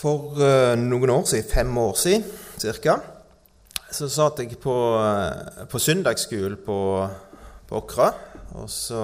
[0.00, 2.24] For uh, noen år siden, fem år siden
[2.80, 2.96] ca.,
[3.90, 6.78] så satt jeg på, uh, på søndagsskolen på,
[7.68, 8.08] på Åkra.
[8.62, 9.02] Og så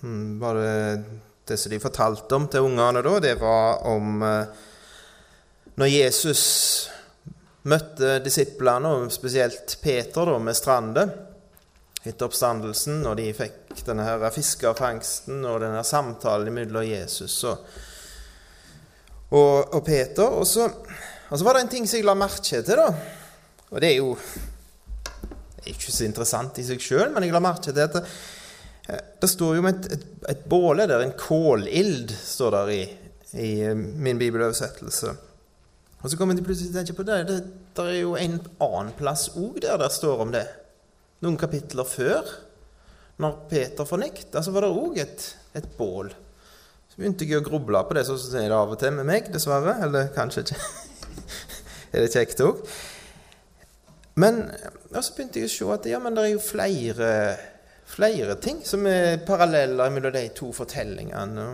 [0.00, 0.76] um, var det
[1.44, 4.70] det som de fortalte om til ungene da, det var om uh,
[5.76, 6.44] når Jesus
[7.68, 11.04] møtte disiplene, og spesielt Peter da, med Strande
[12.04, 17.64] etter oppstandelsen, og de fikk denne her fiskerfangsten og denne samtalen mellom Jesus og
[19.34, 20.38] og, og Peter.
[20.38, 20.68] Og så,
[21.28, 22.88] og så, var det en ting som jeg la merke til, da.
[23.72, 24.14] Og det er jo
[25.64, 28.04] ikke så interessant i seg sjøl, men jeg la merke til at det,
[28.92, 32.82] eh, det står jo om et, et, et båle der, en kålild, står der i,
[33.40, 35.14] i eh, min bibeløversettelse.
[36.04, 37.22] Og så kommer de plutselig til å tenke på det.
[37.30, 37.38] Det,
[37.78, 40.44] det er jo en annen plass òg der det står om det.
[41.24, 42.28] Noen kapitler før,
[43.24, 45.24] når Peter fornekta, så var det òg et,
[45.56, 46.12] et bål.
[46.94, 49.26] Så begynte jeg å gruble på det, som er det av og til med meg,
[49.34, 49.72] dessverre.
[49.82, 50.58] Eller kanskje ikke.
[51.90, 52.60] er det kjekt òg?
[54.22, 54.44] Men
[54.94, 57.08] så begynte jeg å se at ja, men det er jo flere,
[57.90, 61.48] flere ting som er paralleller mellom de to fortellingene.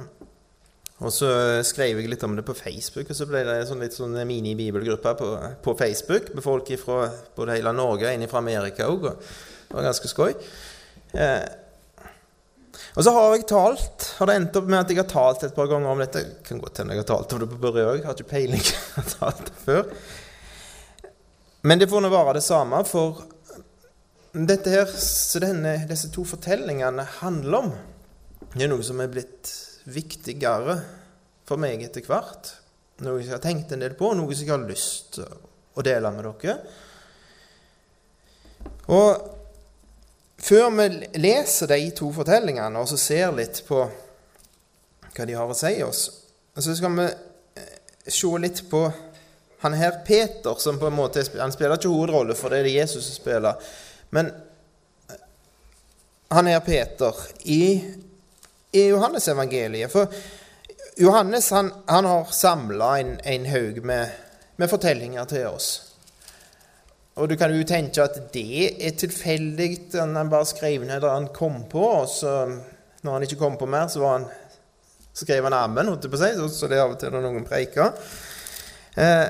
[1.00, 1.30] Og så
[1.64, 4.20] skrev jeg litt om det på Facebook, og så ble det en sånn litt sånn
[4.28, 5.30] mini-bibelgruppe på,
[5.64, 7.06] på, Facebook med folk fra
[7.38, 9.08] både hele Norge og en fra Amerika òg.
[9.08, 10.36] Det var ganske skøy.
[11.16, 11.48] Eh,
[12.94, 15.54] og så har jeg talt, har det endt opp med at jeg har talt et
[15.54, 16.22] par ganger om dette.
[16.26, 18.64] Det kan godt hende jeg har talt om det på Børre òg, har ikke peiling.
[18.96, 19.84] jeg talt før.
[21.62, 23.20] Men det får nå være det samme, for
[24.32, 27.72] dette her, så disse to fortellingene handler om,
[28.54, 29.50] det er noe som er blitt
[29.90, 30.80] viktigere
[31.46, 32.54] for meg etter hvert.
[33.04, 35.28] Noe jeg har tenkt en del på, noe som jeg har lyst til
[35.78, 36.56] å dele med dere.
[38.90, 39.39] Og
[40.40, 40.88] før vi
[41.20, 43.82] leser de to fortellingene og så ser litt på
[45.10, 46.04] hva de har å si oss,
[46.56, 47.72] så skal vi eh,
[48.08, 48.84] se litt på
[49.60, 52.76] han her Peter, som på en måte Han spiller ikke hovedrolle, for det er det
[52.78, 53.72] Jesus som spiller.
[54.10, 54.30] Men
[55.10, 55.18] eh,
[56.30, 57.84] han her Peter i,
[58.72, 60.08] i Johannes-evangeliet For
[60.96, 64.08] Johannes han, han har samla en, en haug med,
[64.56, 65.89] med fortellinger til oss.
[67.18, 71.10] Og du kan jo tenke at det er tilfeldig at han bare skrev ned det
[71.10, 72.34] han kom på, og så
[73.02, 74.26] når han ikke kom på mer, så, han,
[75.12, 77.16] så skrev han ammen, holdt jeg på å si, så det er av og til
[77.16, 77.96] noen preiker.
[79.00, 79.26] Eh,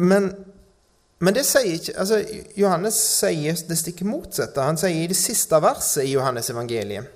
[0.00, 0.30] men,
[1.20, 2.22] men, det sier ikke altså,
[2.56, 4.64] Johannes sier det stikker motsatte.
[4.64, 7.10] Han sier i det siste verset i Johannes evangeliet,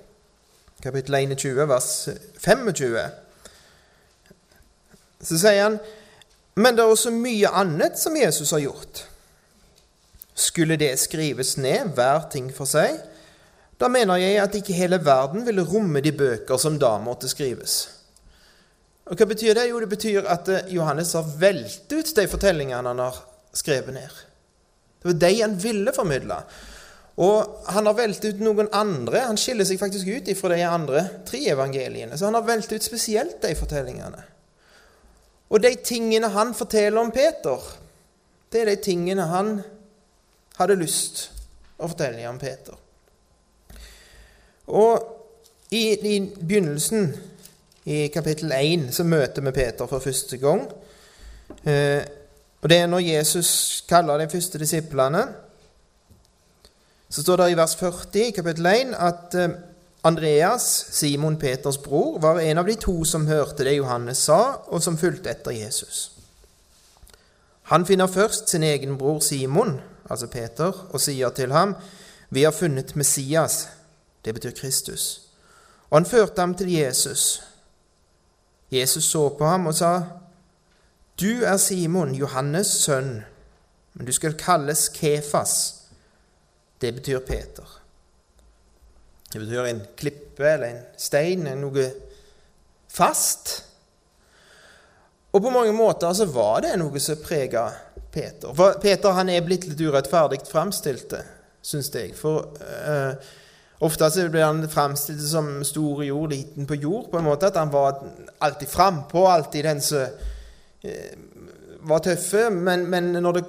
[0.83, 1.91] kapittel 21, vers
[2.37, 2.97] 25,
[5.27, 5.79] så sier han
[6.61, 9.06] Men det er også mye annet som Jesus har gjort
[10.37, 12.99] skulle det skrives ned, hver ting for seg,
[13.77, 17.77] da mener jeg at ikke hele verden ville romme de bøker som da måtte skrives.
[19.07, 19.67] Og Hva betyr det?
[19.69, 23.21] Jo, det betyr at eh, Johannes har velt ut de fortellingene han har
[23.55, 24.17] skrevet ned.
[24.99, 26.41] Det var de han ville formidle.
[27.23, 29.23] Og han har velt ut noen andre.
[29.29, 32.17] Han skiller seg faktisk ut fra de andre tre evangeliene.
[32.17, 34.25] Så han har velt ut spesielt de fortellingene.
[35.47, 37.63] Og de tingene han forteller om Peter,
[38.51, 39.61] det er de tingene han
[40.57, 41.27] hadde lyst
[41.77, 42.75] å fortelle om Peter.
[44.67, 47.11] Og i, i begynnelsen,
[47.87, 50.65] i kapittel 1, så møter vi Peter for første gang.
[51.63, 52.01] Eh,
[52.61, 55.23] og Det er når Jesus kaller de første disiplene.
[57.09, 59.55] Så står det i vers 40 i kapittel 1 at eh,
[60.03, 64.83] Andreas, Simon Peters bror, var en av de to som hørte det Johannes sa, og
[64.83, 66.11] som fulgte etter Jesus.
[67.71, 69.79] Han finner først sin egen bror Simon
[70.09, 71.75] altså Peter, og sier til ham,
[72.29, 73.67] 'Vi har funnet Messias',
[74.25, 75.21] det betyr Kristus.
[75.89, 77.43] Og han førte ham til Jesus.
[78.71, 80.01] Jesus så på ham og sa,
[81.19, 83.23] 'Du er Simon, Johannes' sønn,
[83.93, 85.73] men du skal kalles Kefas.'
[86.81, 87.81] Det betyr Peter.
[89.33, 91.91] Det betyr en klippe eller en stein, noe
[92.87, 93.65] fast.
[95.31, 97.67] Og på mange måter så var det noe som prega
[98.11, 98.53] Peter.
[98.55, 101.13] For Peter han er blitt litt urettferdig framstilt,
[101.65, 102.13] syns jeg.
[102.17, 103.13] For uh,
[103.85, 107.51] ofte så blir han framstilt som stor jord, liten på jord, på en måte.
[107.51, 108.01] At han var
[108.39, 110.07] alltid frampå, alltid den som
[110.87, 111.13] uh,
[111.87, 112.49] var tøffe.
[112.49, 113.45] Men, men, når det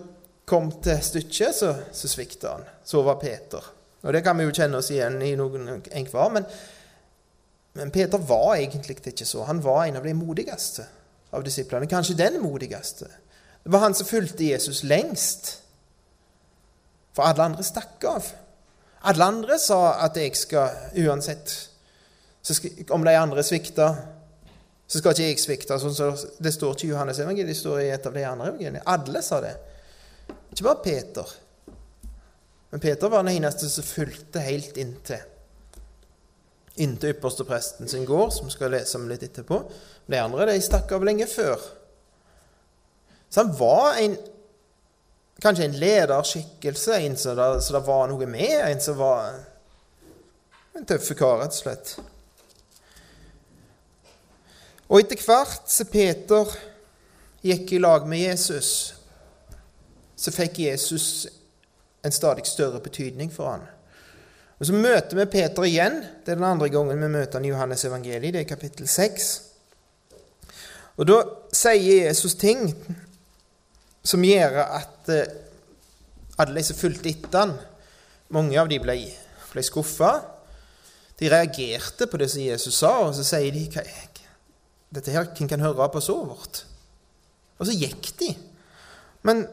[0.48, 2.68] kom til stykket, så, så svikta han.
[2.84, 3.72] Så var Peter.
[4.02, 6.30] Og det kan vi jo kjenne oss igjen i noen enhver.
[6.34, 6.46] Men,
[7.78, 9.44] men Peter var egentlig ikke så.
[9.48, 10.86] Han var en av de modigste
[11.34, 11.88] av disiplene.
[11.90, 13.10] Kanskje den modigste.
[13.62, 15.56] Det var han som fulgte Jesus lengst.
[17.16, 18.28] For alle andre stakk av.
[19.10, 21.56] Alle andre sa at jeg skal uansett
[22.42, 23.88] skal, Om de andre svikta,
[24.86, 25.76] så skal ikke jeg svikte.
[25.82, 28.48] Sånn så det står ikke i Johannes evangeliet, det står i et av de andre
[28.48, 28.84] evangeliene.
[28.88, 29.52] Alle sa det.
[30.54, 31.34] Ikke bare Peter.
[32.70, 35.20] Men Peter var den eneste som fulgte helt inntil.
[36.78, 39.60] Inntil ypperstepresten sin gård, som vi skal lese om litt etterpå.
[40.08, 41.60] De andre de stakk av lenge før.
[43.28, 44.16] Så han var en,
[45.42, 49.40] kanskje en lederskikkelse, en som det, det var noe med, en som var
[50.78, 51.96] en tøff kar, rett og slett.
[54.88, 56.54] Og etter hvert som Peter
[57.44, 58.70] gikk i lag med Jesus,
[60.18, 61.26] så fikk Jesus
[62.02, 63.66] en stadig større betydning for han.
[64.58, 66.00] Og Så møter vi Peter igjen.
[66.24, 68.34] Det er den andre gangen vi møter han i Johannes evangeliet.
[68.34, 69.28] Det er kapittel 6.
[70.96, 71.18] Og Da
[71.54, 72.72] sier Jesus ting
[74.08, 75.36] som gjør at eh,
[76.40, 77.54] alle som fulgte etter han,
[78.34, 78.96] mange av de ble,
[79.52, 80.12] ble skuffa.
[81.18, 83.66] De reagerte på det som Jesus sa, og så sier de
[84.88, 86.62] dette her, Hvem kan høre på så vårt?
[87.58, 88.30] Og så gikk de.
[89.26, 89.44] Men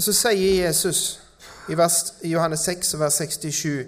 [0.00, 1.20] så sier Jesus
[1.68, 3.86] i, vers, Johannes 6, vers 67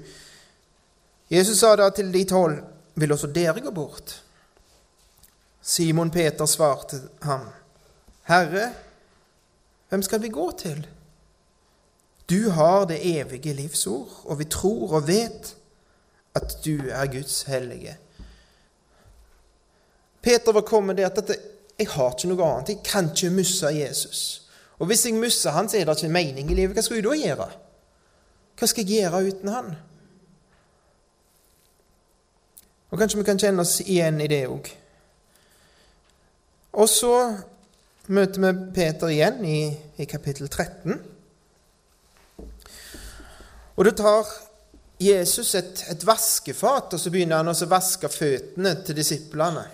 [1.28, 2.62] Jesus sa da til de tolv,
[2.98, 4.14] vil også dere gå bort?
[5.60, 7.44] Simon Peter svarte ham,
[8.28, 8.70] Herre,
[9.88, 10.86] hvem skal vi gå til?
[12.30, 15.56] Du har det evige livsord, og vi tror og vet
[16.34, 17.96] at du er Guds hellige.
[20.22, 21.30] Peter var kommet der at
[21.78, 22.68] jeg har ikke noe annet.
[22.68, 24.48] Jeg kan ikke miste Jesus.
[24.78, 26.74] Og hvis jeg mister han, så er det ikke mening i livet.
[26.74, 27.48] Hva skal jeg da gjøre?
[28.58, 29.76] Hva skal jeg gjøre uten han?
[32.90, 34.68] Og Kanskje vi kan kjenne oss igjen i det òg.
[36.72, 37.14] Og så
[38.08, 39.58] møter vi Peter igjen i,
[40.00, 40.96] i kapittel 13.
[43.78, 44.30] Og da tar
[44.98, 49.66] Jesus et, et vaskefat, og så begynner han å vaske føttene til disiplene.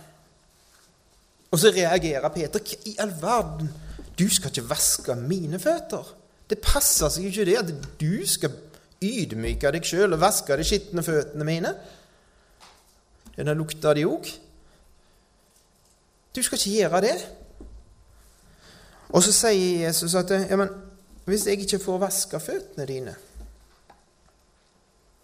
[1.55, 2.61] Og så reagerer Peter.
[2.61, 3.71] Hva i all verden?
[4.19, 6.11] Du skal ikke vaske mine føtter.
[6.51, 7.71] Det passer seg ikke det at
[8.01, 8.53] du skal
[9.05, 11.73] ydmyke deg sjøl og vaske de skitne føttene mine.
[13.35, 14.29] Denne lukta de òg.
[16.35, 17.17] Du skal ikke gjøre det.
[19.13, 20.73] Og så sier Jesus at ja, men,
[21.25, 23.15] hvis jeg ikke får vaske føttene dine,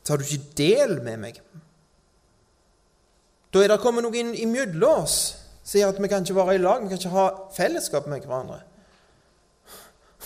[0.05, 1.41] så har du ikke del med meg.
[3.53, 5.19] Da er det kommet noe inn imellom oss
[5.65, 8.59] som at vi kan ikke være i lag, vi kan ikke ha fellesskap med hverandre.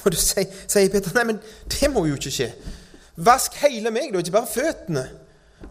[0.04, 1.40] Og da sier, sier Peter nei, men
[1.72, 2.48] det må jo ikke skje.
[3.24, 5.04] Vask hele meg, da, ikke bare føttene.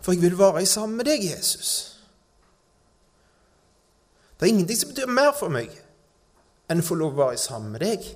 [0.02, 1.72] For jeg vil være sammen med deg, Jesus.
[4.38, 5.72] Det er ingenting som betyr mer for meg
[6.72, 8.08] enn å få lov å være sammen med deg.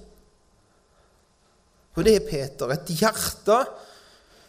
[1.98, 3.62] Og det er Peter, et hjerte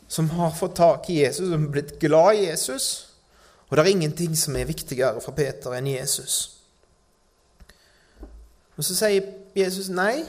[0.08, 2.88] som har fått tak i Jesus, som har blitt glad i Jesus.
[3.68, 6.36] Og det er ingenting som er viktigere for Peter enn Jesus.
[8.78, 10.22] Og så sier Jesus nei,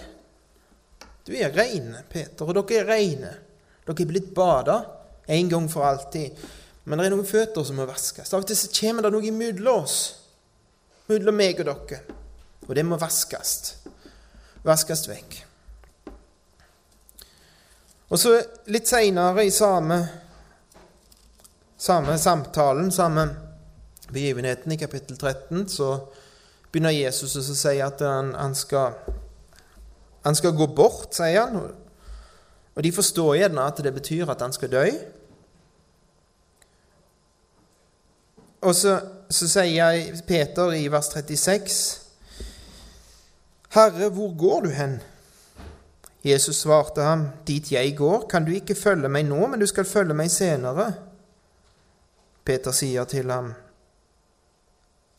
[1.27, 3.33] du er rein, Peter, og dere er reine.
[3.85, 4.79] Dere er blitt bada
[5.29, 6.39] en gang for alltid.
[6.89, 8.31] Men det er noen føtter som må vaskes.
[8.33, 9.99] Av og til så kommer det noe imellom oss,
[11.11, 11.99] mellom meg og dere.
[12.69, 13.53] Og det må vaskes.
[14.63, 15.37] Vaskes vekk.
[18.09, 18.37] Og så
[18.69, 19.99] litt seinere i samme,
[21.77, 23.27] samme samtalen, samme
[24.09, 25.91] begivenheten i kapittel 13, så
[26.69, 28.97] begynner Jesus å si at han, han skal
[30.21, 31.71] han skal gå bort, sier han.
[32.75, 34.83] Og de forstår gjerne at det betyr at han skal dø.
[38.61, 38.97] Og så,
[39.31, 42.08] så sier Peter i vers 36.:
[43.69, 44.99] Herre, hvor går du hen?
[46.25, 49.85] Jesus svarte ham, Dit jeg går, kan du ikke følge meg nå, men du skal
[49.85, 50.91] følge meg senere.
[52.45, 53.53] Peter sier til ham,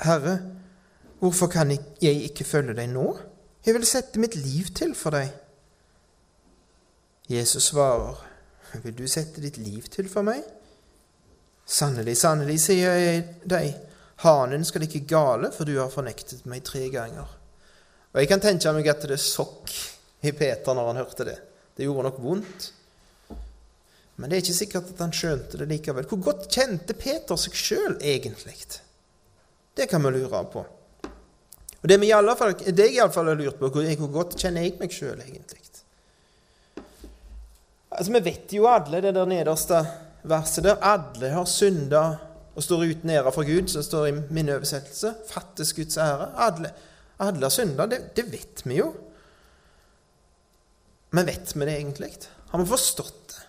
[0.03, 0.39] Herre,
[1.21, 1.71] hvorfor kan
[2.03, 3.07] jeg ikke følge deg nå?
[3.67, 5.31] Jeg vil sette mitt liv til for deg.
[7.31, 8.27] Jesus svarer,
[8.83, 10.45] Vil du sette ditt liv til for meg?
[11.67, 13.75] Sannelig, sannelig, sier jeg deg,
[14.23, 17.40] hanen skal ikke gale, for du har fornektet meg tre ganger.
[18.11, 19.71] Og Jeg kan tenke meg at det sokk
[20.27, 21.39] i Peter når han hørte det.
[21.77, 22.73] Det gjorde nok vondt.
[24.21, 26.09] Men det er ikke sikkert at han skjønte det likevel.
[26.11, 28.59] Hvor godt kjente Peter seg sjøl egentlig?
[29.77, 30.67] Det kan vi lure på.
[31.81, 34.67] Og Det, i alle fall, det jeg iallfall har lurt på, er hvor godt kjenner
[34.67, 35.61] jeg meg sjøl egentlig?
[37.91, 39.81] Altså, Vi vet jo alle det der nederste
[40.23, 40.77] verset der.
[40.83, 42.05] Alle har synda
[42.55, 45.15] og står uten ære for Gud, som står i min oversettelse.
[45.31, 46.29] Fattes Guds ære.
[46.37, 46.73] Alle,
[47.21, 47.87] alle synda.
[47.91, 48.91] Det, det vet vi jo.
[51.11, 52.13] Men vet vi det egentlig?
[52.51, 53.47] Har vi forstått det?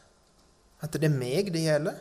[0.82, 2.00] At det er meg det gjelder?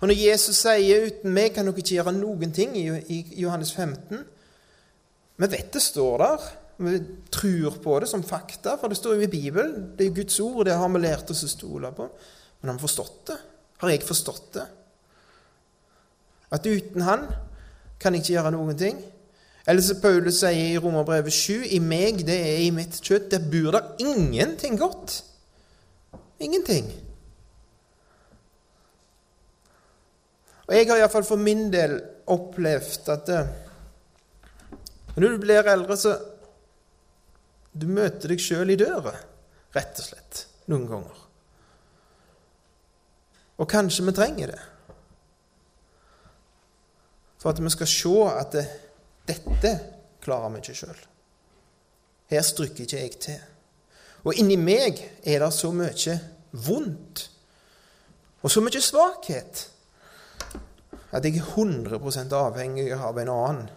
[0.00, 4.24] Og når Jesus sier 'uten meg kan dere ikke gjøre noen ting' i Johannes 15,
[5.40, 6.42] Vi vet det står der.
[6.76, 6.98] Vi
[7.32, 9.96] tror på det som fakta, for det står jo i Bibelen.
[9.96, 12.10] Det er Guds ord, det har vi lært oss å stole på.
[12.60, 13.36] Men har vi forstått det?
[13.80, 14.66] Har jeg forstått det?
[16.52, 17.26] At uten Han
[18.00, 19.00] kan jeg ikke gjøre noen ting?
[19.70, 23.44] Eller som Paulus sier i Romerbrevet 7.: I meg, det er i mitt kjøtt, det
[23.52, 25.20] bor der ingenting godt.
[26.42, 26.88] Ingenting.
[30.66, 32.00] Og jeg har iallfall for min del
[32.30, 33.38] opplevd at det,
[35.14, 36.16] når du blir eldre, så
[37.70, 39.14] du møter deg sjøl i døra,
[39.74, 41.24] rett og slett, noen ganger.
[43.60, 44.62] Og kanskje vi trenger det.
[47.38, 48.68] For at vi skal se at det,
[49.30, 49.72] dette
[50.24, 51.00] klarer vi ikke sjøl.
[52.30, 53.40] Her strykker ikke jeg til.
[54.26, 56.16] Og inni meg er det så mye
[56.52, 57.30] vondt
[58.40, 59.66] og så mye svakhet
[61.10, 63.70] at jeg er 100% avhengig av en annen.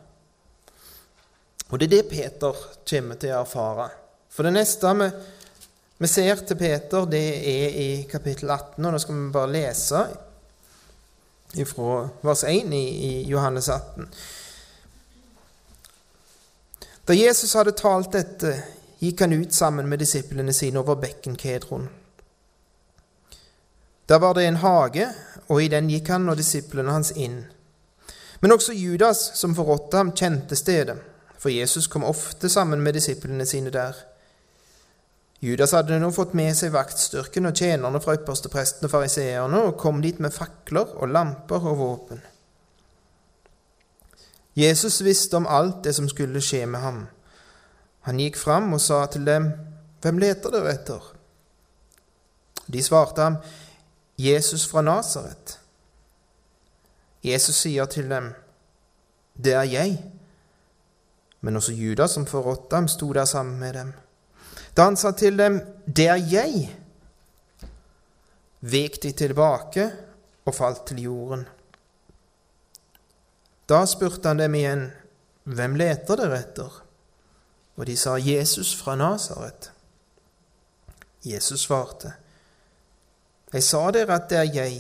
[1.72, 3.88] Og det er det Peter kommer til å erfare.
[4.30, 5.08] For det neste vi,
[6.04, 10.04] vi ser til Peter, det er i kapittel 18, og nå skal vi bare lese
[11.70, 14.08] fra vers 1 i, i Johannes 18.
[17.06, 18.54] Da Jesus hadde talt dette,
[19.04, 21.90] gikk han ut sammen med disiplene sine over bekken Kedron.
[24.08, 25.10] Der var det en hage,
[25.50, 27.42] og i den gikk han og disiplene hans inn.
[28.40, 30.96] Men også Judas, som forrådte ham, kjente stedet,
[31.36, 34.00] for Jesus kom ofte sammen med disiplene sine der.
[35.44, 40.00] Judas hadde nå fått med seg vaktstyrken og tjenerne fra ypperstepresten og fariseerne, og kom
[40.00, 42.24] dit med fakler og lamper og våpen.
[44.56, 47.06] Jesus visste om alt det som skulle skje med ham.
[48.06, 49.52] Han gikk fram og sa til dem,
[50.04, 51.04] Hvem leter dere etter?
[52.68, 53.38] De svarte ham,
[54.20, 55.58] Jesus fra Nasaret.
[57.24, 58.34] Jesus sier til dem,
[59.34, 60.04] Det er jeg.
[61.42, 63.94] Men også Judas, som forrådte ham, sto der sammen med dem.
[64.78, 66.78] Da han sa til dem, Det er jeg,
[68.62, 69.92] vek de tilbake
[70.46, 71.48] og falt til jorden.
[73.70, 74.90] Da spurte han dem igjen,
[75.44, 76.76] Hvem leter dere etter?
[77.76, 79.72] Og de sa, Jesus fra Nasaret.
[81.24, 82.14] Jesus svarte,
[83.54, 84.78] jeg sa dere at det er jeg.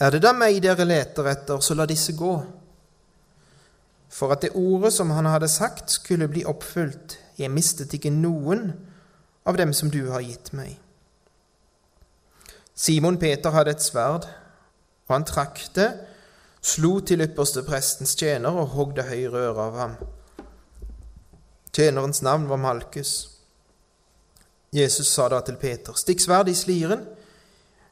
[0.00, 2.34] Er det da meg dere leter etter, så la disse gå.
[4.12, 7.16] For at det ordet som han hadde sagt, skulle bli oppfylt.
[7.40, 8.74] Jeg mistet ikke noen
[9.48, 10.76] av dem som du har gitt meg.
[12.76, 14.28] Simon Peter hadde et sverd,
[15.08, 15.88] og han trakk det,
[16.60, 19.94] slo til ypperste prestens tjener og hogg det høyre øret av ham.
[21.72, 23.14] Tjenerens navn var Malkus.
[24.74, 27.02] Jesus sa da til Peter, stikk sverdet i sliren.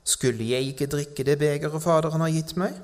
[0.06, 2.76] Skulle jeg ikke drikke det begeret Faderen har gitt meg?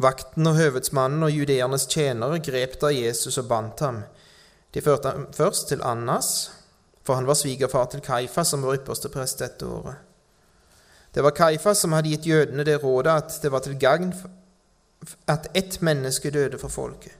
[0.00, 4.02] Vakten og høvedsmannen og judeernes tjenere grep da Jesus og bandt ham.
[4.72, 6.50] De førte ham først til Annas,
[7.04, 10.09] for han var svigerfar til Kaifas, som var ypperste prest dette året.
[11.14, 14.12] Det var Kaifas som hadde gitt jødene det rådet at det var til gagn
[15.28, 17.12] at ett menneske døde for folket.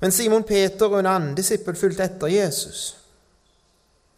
[0.00, 2.96] Men Simon Peter og en annen disippel fulgte etter Jesus.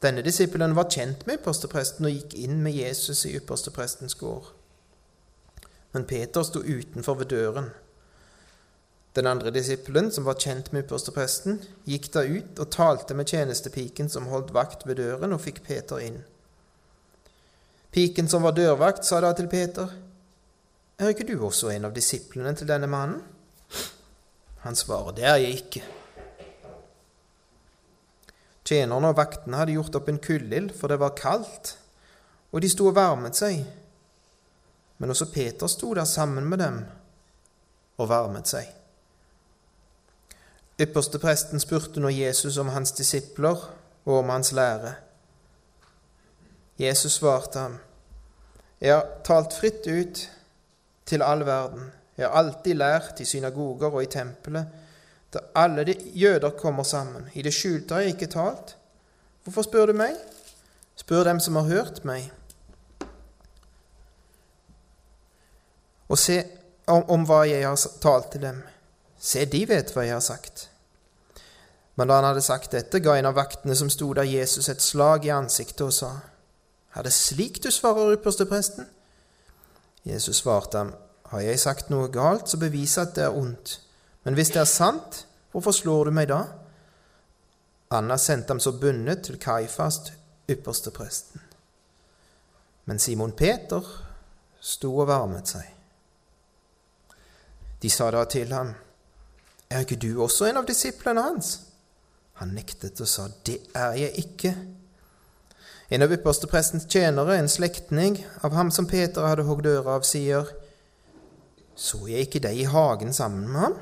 [0.02, 4.48] Denne disippelen var kjent med ypperstepresten og gikk inn med Jesus i yppersteprestens gård.
[5.92, 7.70] Men Peter sto utenfor ved døren.
[9.16, 14.08] Den andre disippelen, som var kjent med ypperstepresten, gikk da ut og talte med tjenestepiken
[14.08, 16.20] som holdt vakt ved døren, og fikk Peter inn.
[17.90, 19.88] Piken som var dørvakt, sa da til Peter,
[21.00, 23.22] Er ikke du også en av disiplene til denne mannen?
[24.60, 25.82] Han svarer, Det er jeg ikke.
[28.64, 31.78] Tjenerne og vaktene hadde gjort opp en kuldild, for det var kaldt,
[32.52, 33.64] og de sto og varmet seg.
[34.98, 36.84] Men også Peter sto der sammen med dem
[37.98, 38.68] og varmet seg.
[40.80, 43.56] Ypperste presten spurte nå Jesus om hans disipler
[44.04, 44.94] og om hans lære.
[46.80, 47.78] Jesus svarte ham,
[48.80, 50.20] Jeg har talt fritt ut
[51.04, 51.90] til all verden.
[52.16, 54.66] Jeg har alltid lært i synagoger og i tempelet
[55.30, 57.28] da alle de jøder kommer sammen.
[57.34, 58.76] I det skjulte har jeg ikke talt.
[59.44, 60.16] Hvorfor spør du meg?
[60.96, 62.32] Spør dem som har hørt meg.
[66.08, 66.42] Og se
[66.86, 68.62] om, om hva jeg har talt til dem.
[69.20, 70.66] Se, de vet hva jeg har sagt.
[71.94, 74.82] Men da han hadde sagt dette, ga en av vaktene som sto der Jesus, et
[74.82, 76.10] slag i ansiktet og sa,
[76.94, 78.86] Er det slik du svarer ypperstepresten?
[80.04, 80.94] Jesus svarte ham,
[81.30, 83.76] Har jeg sagt noe galt, så bevis at det er ondt.
[84.24, 86.40] Men hvis det er sant, hvorfor slår du meg da?
[87.90, 90.12] Anna sendte ham så bundet til Kaifast,
[90.50, 91.40] ypperstepresten.
[92.84, 93.86] Men Simon Peter
[94.60, 95.68] sto og varmet seg.
[97.82, 98.74] De sa da til ham,
[99.70, 101.60] Er ikke du også en av disiplene hans?
[102.42, 104.54] Han nektet og sa, Det er jeg ikke.
[105.90, 110.46] En av yppersteprestens tjenere, en slektning av ham som Peter hadde hogd øret av, sier,
[111.74, 113.74] Så jeg ikke deg i hagen sammen med ham?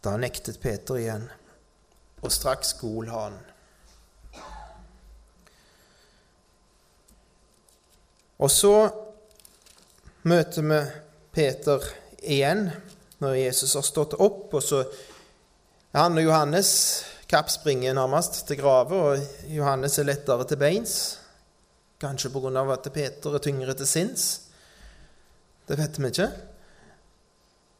[0.00, 1.26] Da nektet Peter igjen,
[2.22, 3.36] og straks gol han.
[8.38, 8.74] Og så
[10.22, 10.80] møter vi
[11.34, 11.84] Peter
[12.22, 12.70] igjen
[13.20, 14.84] når Jesus har stått opp, og så
[15.92, 16.70] han og Johannes
[17.30, 19.18] kappspringer nærmest til grave, og
[19.48, 20.94] Johannes er lettere til beins.
[22.00, 22.72] Kanskje pga.
[22.72, 24.40] at Peter er tyngre til sinns.
[25.68, 26.30] Det vet vi ikke.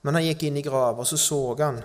[0.02, 1.82] Men han gikk inn i grava, og så så han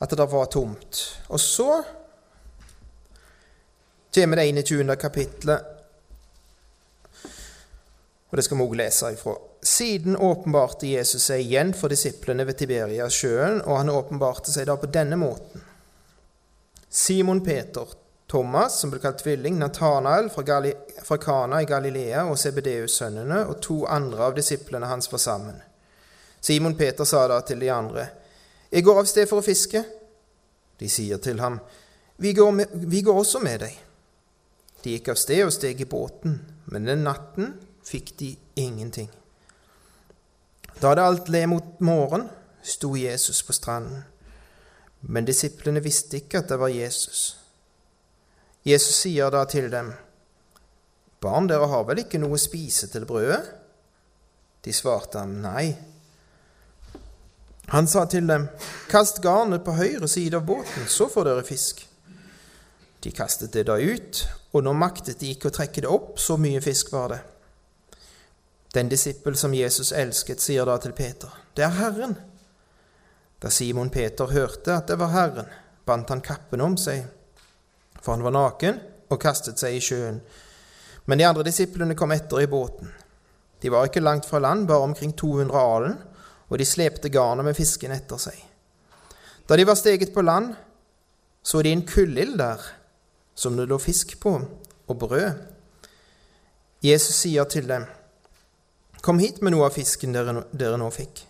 [0.00, 1.02] at det var tomt.
[1.28, 1.82] Og så
[4.14, 4.96] kommer det 21.
[4.96, 5.75] kapittelet,
[8.30, 9.36] og det skal vi også lese ifra.
[9.66, 14.90] Siden åpenbarte Jesus seg igjen for disiplene ved Tiberias-sjøen, og han åpenbarte seg da på
[14.90, 15.62] denne måten.
[16.90, 17.86] Simon Peter,
[18.30, 20.72] Thomas, som ble kalt tvilling, Nathanael fra, Gali
[21.06, 25.60] fra Kana i Galilea og Sebedeus-sønnene og to andre av disiplene hans var sammen.
[26.40, 28.08] Simon Peter sa da til de andre,
[28.70, 29.84] Jeg går av sted for å fiske.
[30.78, 31.60] De sier til ham,
[32.18, 33.78] Vi går, med, vi går også med deg.
[34.82, 37.54] De gikk av sted og steg i båten, men den natten
[37.86, 39.10] fikk de ingenting.
[40.80, 42.28] Da det alt le mot morgen,
[42.62, 44.02] sto Jesus på stranden.
[45.00, 47.36] Men disiplene visste ikke at det var Jesus.
[48.66, 49.92] Jesus sier da til dem,
[51.22, 53.40] Barn, dere har vel ikke noe å spise til brødet?
[54.66, 55.70] De svarte ham, Nei.
[57.72, 58.48] Han sa til dem,
[58.90, 61.86] Kast garnet på høyre side av båten, så får dere fisk.
[63.02, 64.20] De kastet det da ut,
[64.52, 67.22] og nå maktet de ikke å trekke det opp, så mye fisk var det.
[68.76, 72.16] Den disippel som Jesus elsket, sier da til Peter, Det er Herren.
[73.40, 75.48] Da Simon Peter hørte at det var Herren,
[75.86, 77.06] bandt han kappen om seg,
[78.02, 80.20] for han var naken, og kastet seg i sjøen.
[81.06, 82.92] Men de andre disiplene kom etter i båten.
[83.64, 85.98] De var ikke langt fra land, bare omkring 200 alen,
[86.48, 88.36] og de slepte garnet med fisken etter seg.
[89.48, 90.52] Da de var steget på land,
[91.42, 92.60] så de en kullild der
[93.34, 94.40] som det lå fisk på,
[94.86, 95.32] og brød.
[96.84, 97.86] Jesus sier til dem,
[99.00, 101.22] Kom hit med noe av fisken dere, dere nå fikk.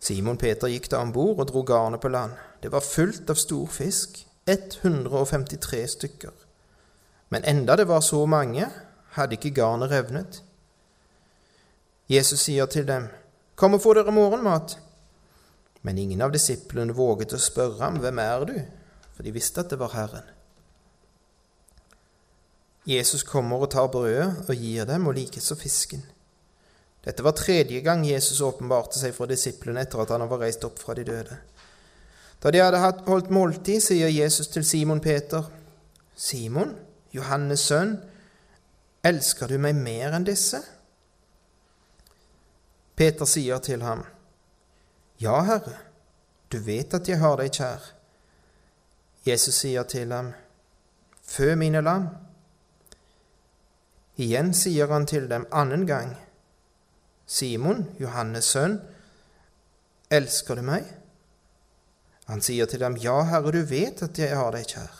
[0.00, 2.32] Simon Peter gikk da om bord og dro garnet på land.
[2.62, 6.32] Det var fullt av stor fisk, 153 stykker.
[7.28, 8.66] Men enda det var så mange,
[9.14, 10.40] hadde ikke garnet revnet.
[12.10, 13.08] Jesus sier til dem,
[13.54, 14.78] Kom og få dere morgenmat.
[15.82, 18.54] Men ingen av disiplene våget å spørre ham, Hvem er du?
[19.12, 20.24] For de visste at det var Herren.
[22.88, 26.02] Jesus kommer og tar brødet og gir dem, og likeså fisken.
[27.04, 30.78] Dette var tredje gang Jesus åpenbarte seg for disiplene etter at han var reist opp
[30.82, 31.38] fra de døde.
[32.40, 35.44] Da de hadde holdt måltid, sier Jesus til Simon Peter,
[36.16, 36.74] Simon,
[37.12, 37.96] Johannes' sønn,
[39.04, 40.60] elsker du meg mer enn disse?
[42.96, 44.04] Peter sier til ham,
[45.20, 45.78] Ja, Herre,
[46.52, 47.92] du vet at jeg har deg kjær.
[49.24, 50.32] Jesus sier til ham,
[51.30, 52.08] Fø mine lam.
[54.20, 56.16] Igjen sier han til dem annen gang,
[57.30, 58.80] Simon, Johannes' sønn,
[60.10, 60.88] elsker du meg?
[62.26, 64.96] Han sier til dem, Ja, Herre, du vet at jeg har deg kjær.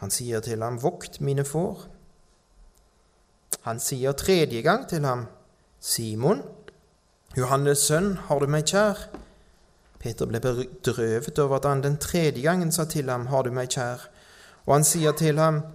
[0.00, 1.84] Han sier til ham, Vokt mine får.
[3.68, 5.26] Han sier tredje gang til ham,
[5.80, 6.40] Simon,
[7.36, 9.06] Johannes' sønn, har du meg kjær?
[10.00, 13.68] Peter ble bedrøvet over at han den tredje gangen sa til ham, Har du meg
[13.76, 14.08] kjær?
[14.64, 15.66] Og han sier til ham,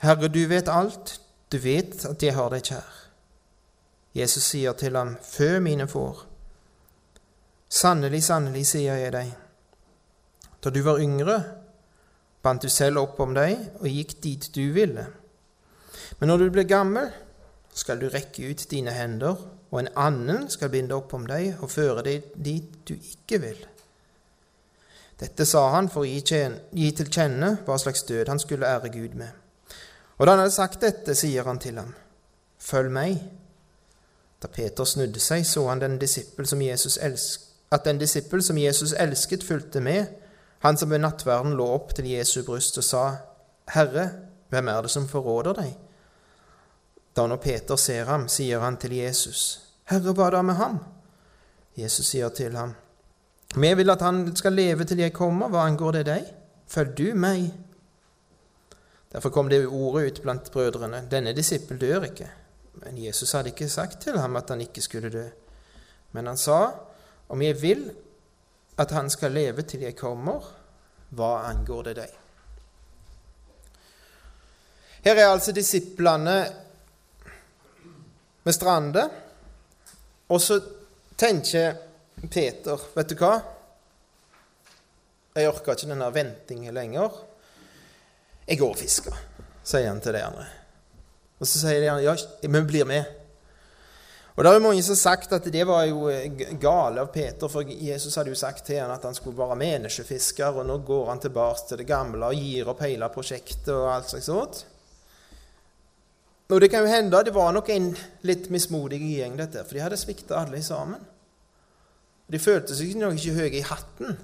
[0.00, 1.18] Herre, du vet alt,
[1.52, 3.05] du vet at jeg har deg kjær.
[4.16, 6.24] Jesus sier til ham, Fø mine får.
[7.68, 9.32] Sannelig, sannelig, sier jeg deg,
[10.62, 11.36] da du var yngre,
[12.42, 15.04] bandt du selv opp om deg og gikk dit du ville.
[16.18, 17.10] Men når du blir gammel,
[17.76, 19.36] skal du rekke ut dine hender,
[19.70, 23.58] og en annen skal binde opp om deg og føre deg dit du ikke vil.
[25.20, 29.16] Dette sa han for å gi til kjenne hva slags død han skulle ære Gud
[29.18, 29.32] med.
[30.16, 31.92] Og da han hadde sagt dette, sier han til ham,
[32.66, 33.20] Følg meg.
[34.46, 35.96] Da Peter snudde seg, så han den
[37.74, 40.06] at den disippel som Jesus elsket, fulgte med,
[40.62, 43.02] han som ved nattverden lå opp til Jesu bryst og sa,
[43.74, 44.04] Herre,
[44.54, 45.74] hvem er det som forråder deg?
[47.16, 49.42] Da når Peter ser ham, sier han til Jesus,
[49.90, 50.78] Herre, hva da med ham?
[51.74, 52.74] Jesus sier til ham,
[53.56, 56.24] Vi vil at han skal leve til jeg kommer, hva angår det deg?
[56.70, 57.50] Følg du meg.
[59.12, 61.08] Derfor kom det ordet ut blant brødrene.
[61.10, 62.30] Denne disippel dør ikke,
[62.82, 65.24] Men Jesus hadde ikke sagt til ham at han ikke skulle dø.
[66.12, 66.60] Men han sa,
[67.28, 67.88] om jeg vil
[68.76, 70.44] at han skal leve til jeg kommer,
[71.16, 72.14] hva angår det deg?
[75.06, 76.36] Her er altså disiplene
[78.46, 79.04] med Strande,
[80.28, 80.58] og så
[81.16, 81.78] tenker
[82.26, 83.36] Peter, vet du hva?
[85.36, 87.20] Jeg orker ikke denne ventingen lenger.
[88.46, 89.18] Jeg går og fisker,
[89.62, 90.46] sier han til de andre.
[91.36, 93.04] Og så sier de ja, vi blir med.
[94.36, 96.28] Og det er jo mange som har sagt at det var jo eh,
[96.60, 100.60] gale av Peter, for Jesus hadde jo sagt til han at han skulle være menneskefisker,
[100.60, 104.12] og nå går han tilbake til det gamle og gir opp hele prosjektet og alt
[104.12, 104.62] slags sånt.
[106.52, 107.90] Og det kan jo hende det var nok en
[108.28, 111.00] litt mismodig gjeng, dette, for de hadde svikta alle sammen.
[112.28, 114.18] De følte seg nok ikke høye i hatten.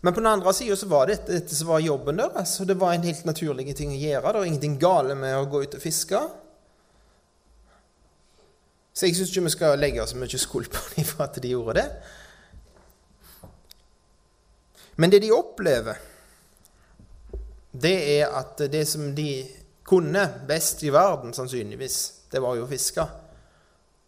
[0.00, 2.76] Men på den andre sida så var det dette, som var jobben deres, og det
[2.78, 4.32] var en helt naturlig ting å gjøre.
[4.32, 6.20] Det var ingenting gale med å gå ut og fiske.
[8.96, 11.52] Så jeg syns ikke vi skal legge oss mye skuld på dem for at de
[11.52, 11.88] gjorde det.
[14.96, 15.98] Men det de opplever,
[17.76, 19.44] det er at det som de
[19.86, 21.98] kunne best i verden, sannsynligvis,
[22.32, 23.04] det var jo å fiske.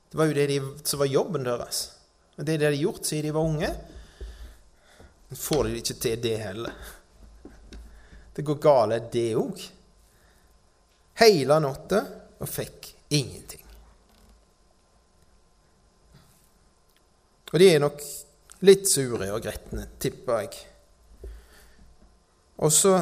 [0.08, 1.82] Det var jo det de, som var jobben deres.
[2.38, 3.70] Og det er det de har gjort siden de var unge.
[5.28, 6.72] Men får de ikke til det heller.
[8.34, 9.62] Det går gale, det òg.
[11.18, 12.02] Hele natta
[12.38, 13.64] og fikk ingenting.
[17.48, 18.02] Og de er nok
[18.68, 20.58] litt sure og gretne, tipper jeg.
[22.58, 22.94] Og så,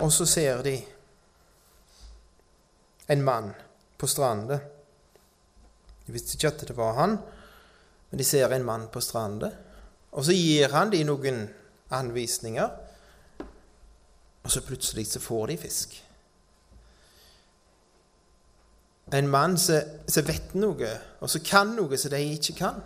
[0.00, 0.76] og så ser de
[3.12, 3.52] en mann
[3.98, 4.58] på stranda.
[6.06, 7.16] De visste ikke at det var han,
[8.10, 9.50] men de ser en mann på stranda.
[10.16, 11.44] Og så gir han dem noen
[11.92, 12.70] anvisninger,
[14.46, 15.96] og så plutselig så får de fisk.
[19.14, 22.80] En mann som vet noe, og som kan noe som de ikke kan.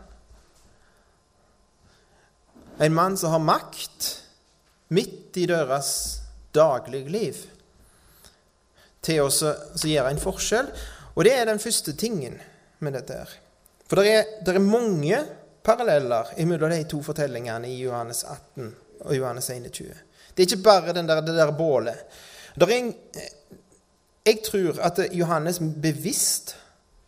[2.81, 4.09] En mann som har makt
[4.93, 5.93] midt i deres
[6.57, 7.45] dagligliv
[9.05, 10.71] til å gjøre en forskjell.
[11.15, 12.41] Og det er den første tingen
[12.81, 13.37] med dette her.
[13.89, 15.21] For det er, det er mange
[15.63, 19.95] paralleller mellom de to fortellingene i Johannes 18 og Johannes 21.
[20.35, 21.95] Det er ikke bare der, det der bålet.
[22.61, 22.95] En,
[24.27, 26.57] jeg tror at Johannes bevisst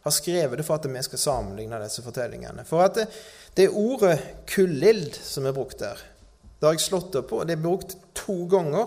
[0.02, 2.64] har skrevet det for at vi skal sammenligne disse fortellingene.
[2.64, 3.06] For at det,
[3.56, 5.98] det ordet 'kullild' som er brukt der,
[6.60, 7.44] det har jeg slått opp på.
[7.44, 8.86] Det er brukt to ganger,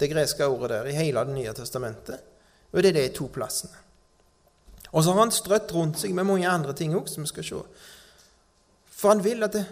[0.00, 2.18] det greske ordet der, i hele Det nye testamentet.
[2.72, 3.72] Og det er de to plassene.
[4.92, 7.44] Og så har han strøtt rundt seg med mange andre ting òg, som vi skal
[7.44, 7.62] se.
[9.00, 9.64] For han vil at det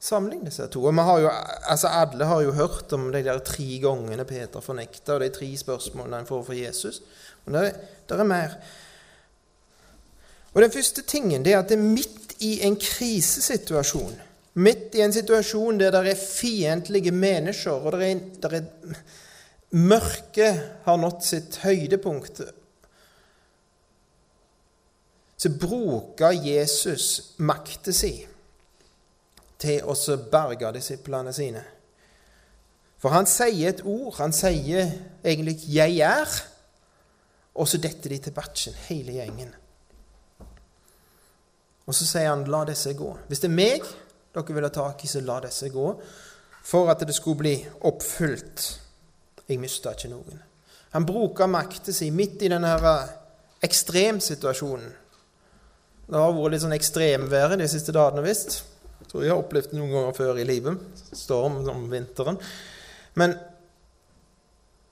[0.00, 0.84] sammenligner disse to.
[0.84, 1.30] Og har jo,
[1.68, 5.50] altså Alle har jo hørt om de der tre gangene Peter fornekta, og de tre
[5.56, 7.02] spørsmålene han får fra Jesus.
[7.44, 7.74] Men det,
[8.08, 8.56] det er mer.
[10.54, 14.14] Og Den første tingen det er at det er midt i en krisesituasjon,
[14.54, 18.62] midt i en situasjon der det er fiendtlige mennesker, og der er, der er
[19.70, 22.40] mørket har nådd sitt høydepunkt,
[25.40, 28.26] så bruker Jesus makta si
[29.60, 31.62] til å berge disiplene sine.
[33.00, 34.14] For han sier et ord.
[34.18, 34.92] Han sier
[35.24, 36.42] egentlig 'jeg er',
[37.54, 39.54] og så detter de til batchen, hele gjengen.
[41.86, 43.18] Og så sier han, 'La disse gå'.
[43.28, 43.82] Hvis det er meg
[44.34, 45.86] dere vil ha tak i, så la disse gå.
[46.62, 47.54] For at det skulle bli
[47.88, 48.80] oppfylt.
[49.48, 50.42] Jeg mista ikke noen.
[50.94, 53.08] Han bruker makten sin midt i denne eh,
[53.66, 54.92] ekstremsituasjonen.
[56.10, 58.60] Det har vært litt sånn ekstremvær de siste dagene, visst.
[59.10, 60.78] Tror jeg har opplevd det noen ganger før i livet.
[61.18, 62.38] Storm om vinteren.
[63.18, 63.34] Men,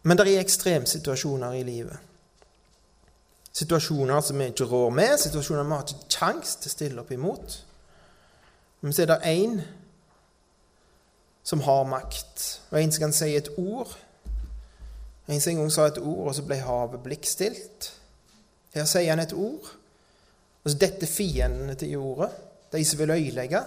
[0.03, 2.09] men det er ekstremsituasjoner i livet.
[3.59, 7.15] Situasjoner som vi ikke rår med, situasjoner vi har ikke kjangs til å stille opp
[7.15, 7.61] imot.
[8.83, 9.57] Men så er det én
[11.47, 13.95] som har makt, og en som kan si et ord.
[15.29, 17.93] En som en gang sa et ord, og så ble havet blikkstilt.
[18.75, 19.71] Her sier han et ord,
[20.63, 22.31] og så detter fiendene til jordet,
[22.75, 23.63] de som vil øyelegge.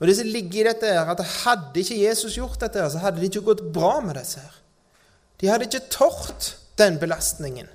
[0.00, 3.22] Og det som ligger i dette, er at hadde ikke Jesus gjort dette, så hadde
[3.22, 4.60] det ikke gått bra med disse her.
[5.40, 7.70] De hadde ikke tort den belastningen.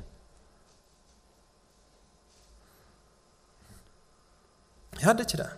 [4.99, 5.51] De hadde ikke det.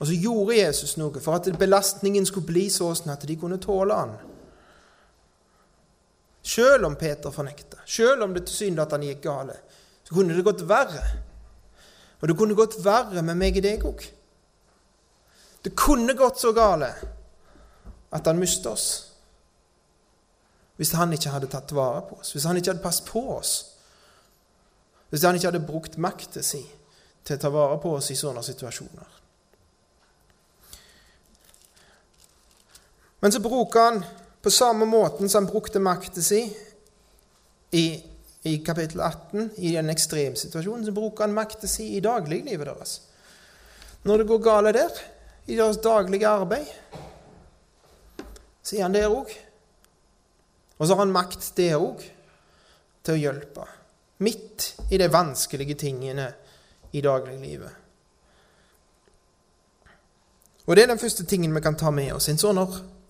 [0.00, 3.94] Og så gjorde Jesus noe for at belastningen skulle bli sånn at de kunne tåle
[3.94, 4.16] han.
[6.42, 9.60] Selv om Peter fornekta, selv om det tilsynelatende gikk gale,
[10.02, 11.04] så kunne det gått verre.
[12.18, 14.02] Og det kunne gått verre med meg og deg òg.
[15.62, 16.90] Det kunne gått så gale
[18.10, 18.86] at han mistet oss.
[20.76, 23.68] Hvis han ikke hadde tatt vare på oss, hvis han ikke hadde passet på oss.
[25.12, 26.64] hvis han ikke hadde brukt makten sin
[27.22, 29.18] til å ta vare på oss i sånne situasjoner.
[33.20, 34.00] Men så bruker han
[34.42, 36.48] på samme måten som han brukte makten sin
[37.70, 37.84] i,
[38.42, 42.96] i, kapittel 18, i den ekstremsituasjonen, så bruker han makten sin i dagliglivet deres.
[44.02, 45.04] Når det går galt der,
[45.46, 46.66] i deres daglige arbeid,
[48.62, 49.30] så er han der òg.
[50.78, 52.02] Og så har han makt der òg
[53.02, 53.66] til å hjelpe.
[54.22, 56.28] Midt i de vanskelige tingene
[56.92, 57.82] i dagliglivet.
[60.66, 62.28] Og det er den første tingen vi kan ta med oss.
[62.30, 62.60] En sånn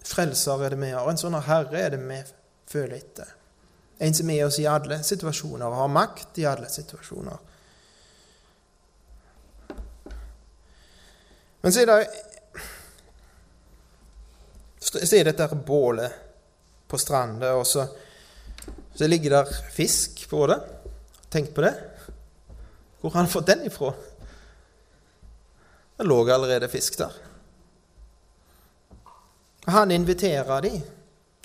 [0.09, 1.09] frelser er det vi har.
[1.09, 2.21] En sånn herre er det vi
[2.73, 3.35] føler etter.
[4.03, 7.52] En som er oss i alle situasjoner og har makt i alle situasjoner.
[11.62, 12.07] Men så er det
[14.83, 16.12] Så dette bålet
[16.88, 17.87] på stranda, og så,
[18.94, 20.59] så ligger der fisk på det.
[21.33, 21.72] Tenk på det.
[23.01, 23.94] Hvor har han fått den ifra?
[25.96, 27.14] Det lå allerede fisk der.
[29.70, 30.83] Han inviterer dem.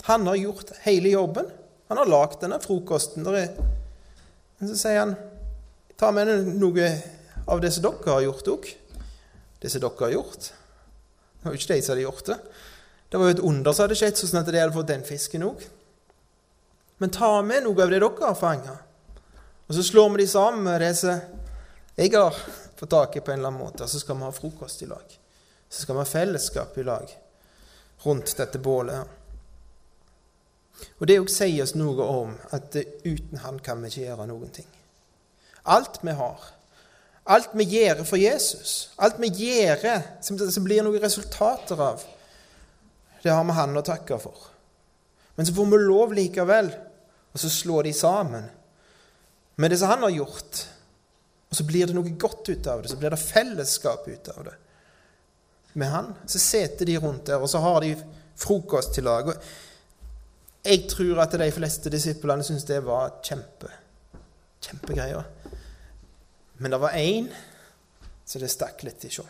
[0.01, 1.45] Han har gjort hele jobben.
[1.88, 3.23] Han har lagd denne frokosten.
[3.23, 5.15] Men så sier han
[5.97, 6.91] ta med noe
[7.47, 8.69] av det som dere har gjort òg.
[9.62, 10.50] Det som dere har gjort.
[11.38, 12.38] Det var jo ikke de som hadde gjort det.
[13.10, 15.46] Det var jo et under som hadde skjedd, sånn at de hadde fått den fisken
[15.48, 15.63] òg.
[16.98, 18.78] Men ta med noe av det dere har fanga.
[19.67, 21.20] Og så slår vi de sammen med det som
[21.98, 22.36] jeg har
[22.78, 23.84] fått tak i på en eller annen måte.
[23.84, 25.17] Og så skal vi ha frokost i lag.
[25.70, 27.13] Så skal vi ha fellesskap i lag
[28.04, 28.96] rundt dette bålet.
[28.96, 29.08] her.
[31.00, 34.50] Og Det òg sier oss noe om at uten Han kan vi ikke gjøre noen
[34.54, 34.67] ting.
[35.65, 36.43] Alt vi har,
[37.28, 39.84] alt vi gjør for Jesus, alt vi gjør
[40.24, 42.04] som, det blir noen resultater av,
[43.24, 44.46] det har vi Han å takke for.
[45.36, 46.72] Men så får vi lov likevel
[47.34, 48.46] og så slår de sammen
[49.56, 50.63] med det som Han har gjort.
[51.50, 52.90] Og så blir det noe godt ut av det.
[52.92, 54.56] Så blir det fellesskap ut av det
[55.78, 56.13] med han.
[56.26, 57.94] Så sitter de rundt der, og så har de
[58.36, 59.30] frokost til lag.
[60.66, 63.70] Jeg tror at de fleste disiplene syntes det var kjempe,
[64.66, 65.30] kjempegreier.
[66.58, 67.30] Men det var én
[68.26, 69.24] så det stakk litt i sjå.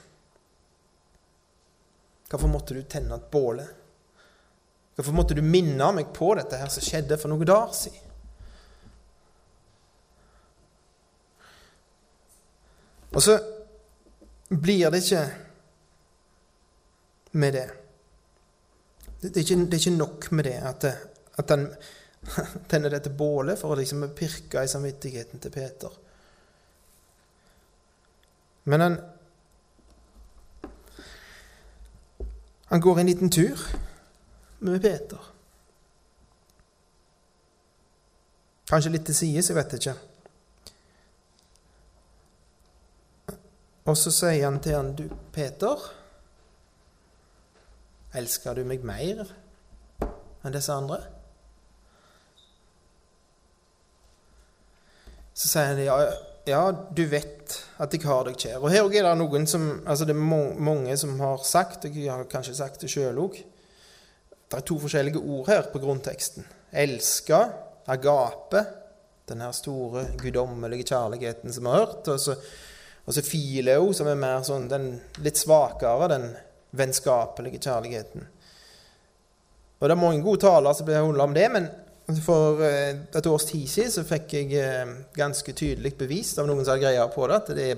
[2.28, 3.68] Hvorfor måtte du tenne et båle?
[4.98, 8.04] Hvorfor måtte du minne meg på dette her som skjedde for noen dager siden?
[13.14, 13.38] Og så
[14.50, 15.22] blir det ikke
[17.38, 17.68] med det.
[19.22, 20.90] Det er ikke, det er ikke nok med det at,
[21.42, 21.70] at han
[22.70, 25.94] tenner dette bålet for å liksom pirke i samvittigheten til Peter.
[28.68, 28.98] Men han
[32.68, 33.60] Han går en liten tur
[34.60, 35.34] med Peter.
[38.68, 39.94] Kanskje litt til sides, jeg vet ikke.
[43.88, 45.88] Og så sier han til han, du, Peter
[48.20, 49.24] Elsker du meg mer
[50.44, 51.00] enn disse andre?
[55.32, 56.02] Så sier han ja,
[56.48, 58.62] ja, du vet at jeg har deg kjær.
[58.62, 62.12] Og her er det noen som, altså det er mange som har sagt, og jeg
[62.12, 63.38] har kanskje sagt det sjøl òg
[64.48, 66.46] Det er to forskjellige ord her på grunnteksten.
[66.72, 67.42] Elska,
[67.88, 68.64] agape,
[69.28, 72.08] den her store guddommelige kjærligheten som vi har hørt.
[72.08, 72.36] Og så,
[73.06, 76.30] og så fileo, som er mer sånn den litt svakere, den
[76.78, 78.24] vennskapelige kjærligheten.
[79.78, 81.68] Og Det er mange gode taler som blir holdt om det, men
[82.24, 86.64] for eh, et års tid siden så fikk jeg eh, ganske tydelig bevist av noen
[86.64, 87.70] som hadde greia på det, at det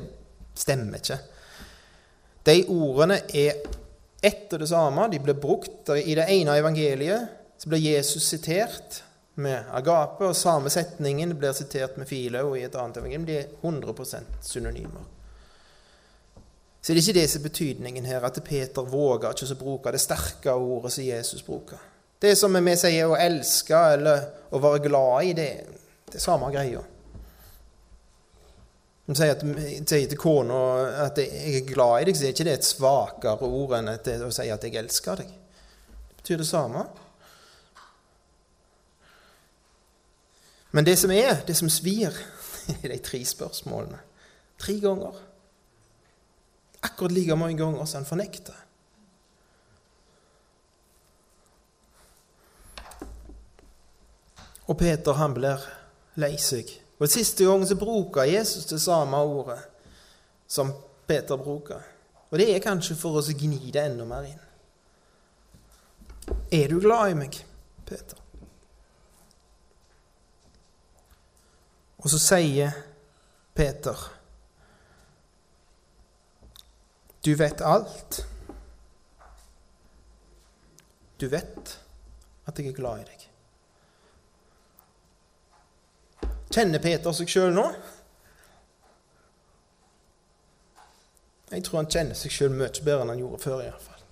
[0.60, 1.20] stemmer ikke.
[2.46, 3.62] De ordene er
[4.22, 5.10] ett og det samme.
[5.12, 7.38] De blir brukt i det ene evangeliet.
[7.60, 9.02] Så blir Jesus sitert
[9.40, 13.28] med agape, og samme setningen blir sitert med file, og i et annet evangelium.
[13.28, 15.08] De er 100% synonymer
[16.82, 19.92] så det er ikke det som er betydningen her, at Peter våger ikke å bruke
[19.92, 21.82] det sterke ordet som Jesus bruker.
[22.20, 25.50] Det som vi sier å elske eller å være glad i, det,
[26.10, 26.82] det er samme greia.
[29.10, 29.40] De sier,
[29.88, 30.58] sier til kona
[31.06, 34.32] at 'jeg er glad i deg', så er ikke det et svakere ord enn å
[34.32, 35.32] si at 'jeg elsker deg'.
[36.10, 36.86] Det betyr det samme.
[40.72, 42.14] Men det som er, det som svir,
[42.84, 44.00] er de tre spørsmålene.
[44.60, 45.16] Tre ganger
[46.82, 48.56] akkurat like mange ganger som han fornekter.
[54.70, 55.64] Og Peter han blir
[56.22, 56.70] lei seg.
[57.00, 59.60] Og Siste gang så bruker Jesus det samme ordet
[60.50, 60.74] som
[61.08, 61.82] Peter bruker.
[62.30, 64.46] Og det er kanskje for å gni det enda mer inn.
[66.54, 67.40] Er du glad i meg,
[67.90, 68.18] Peter?
[72.00, 72.76] Og så sier
[73.58, 73.98] Peter.
[77.26, 78.22] Du vet alt.
[81.20, 81.74] Du vet
[82.48, 83.19] at jeg er glad i deg.
[86.50, 87.66] Kjenner Peter seg sjøl nå?
[91.50, 93.62] Jeg tror han kjenner seg sjøl mye bedre enn han gjorde før.
[93.62, 94.04] i hvert fall.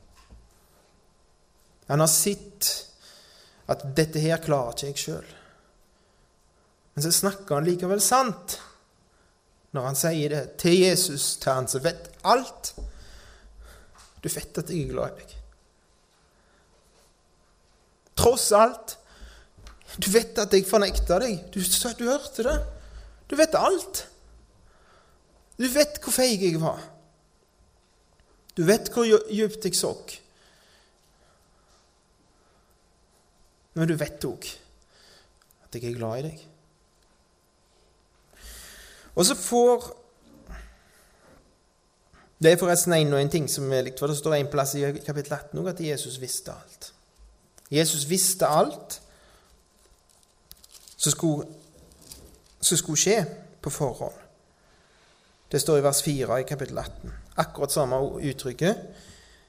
[1.87, 2.69] Han har sett
[3.67, 5.33] at 'dette her klarer ikke jeg sjøl'.
[6.93, 8.59] Men så snakker han likevel sant
[9.75, 12.73] når han sier det til Jesus, til han som vet alt.
[14.23, 15.35] Du vet at jeg er glad i deg.
[18.17, 18.97] Tross alt.
[19.97, 21.39] Du vet at jeg fornekta deg.
[21.53, 22.57] Du, du hørte det.
[23.29, 24.03] Du vet alt.
[25.57, 26.81] Du vet hvor feig jeg var.
[28.57, 30.13] Du vet hvor djupt jeg sokk.
[33.77, 34.47] Men du vet òg
[35.67, 36.43] at jeg er glad i deg.
[39.17, 39.93] Og så får
[42.37, 44.75] Det er forresten en og en ting som er likt, for det står en plass
[44.77, 46.91] i kapittel 18 at Jesus visste alt.
[47.73, 48.99] Jesus visste alt
[51.07, 51.47] som skulle,
[52.59, 53.17] som skulle skje
[53.61, 54.15] på forhånd.
[55.47, 57.13] Det står i vers 4 i kapittel 18.
[57.39, 58.81] Akkurat samme uttrykket.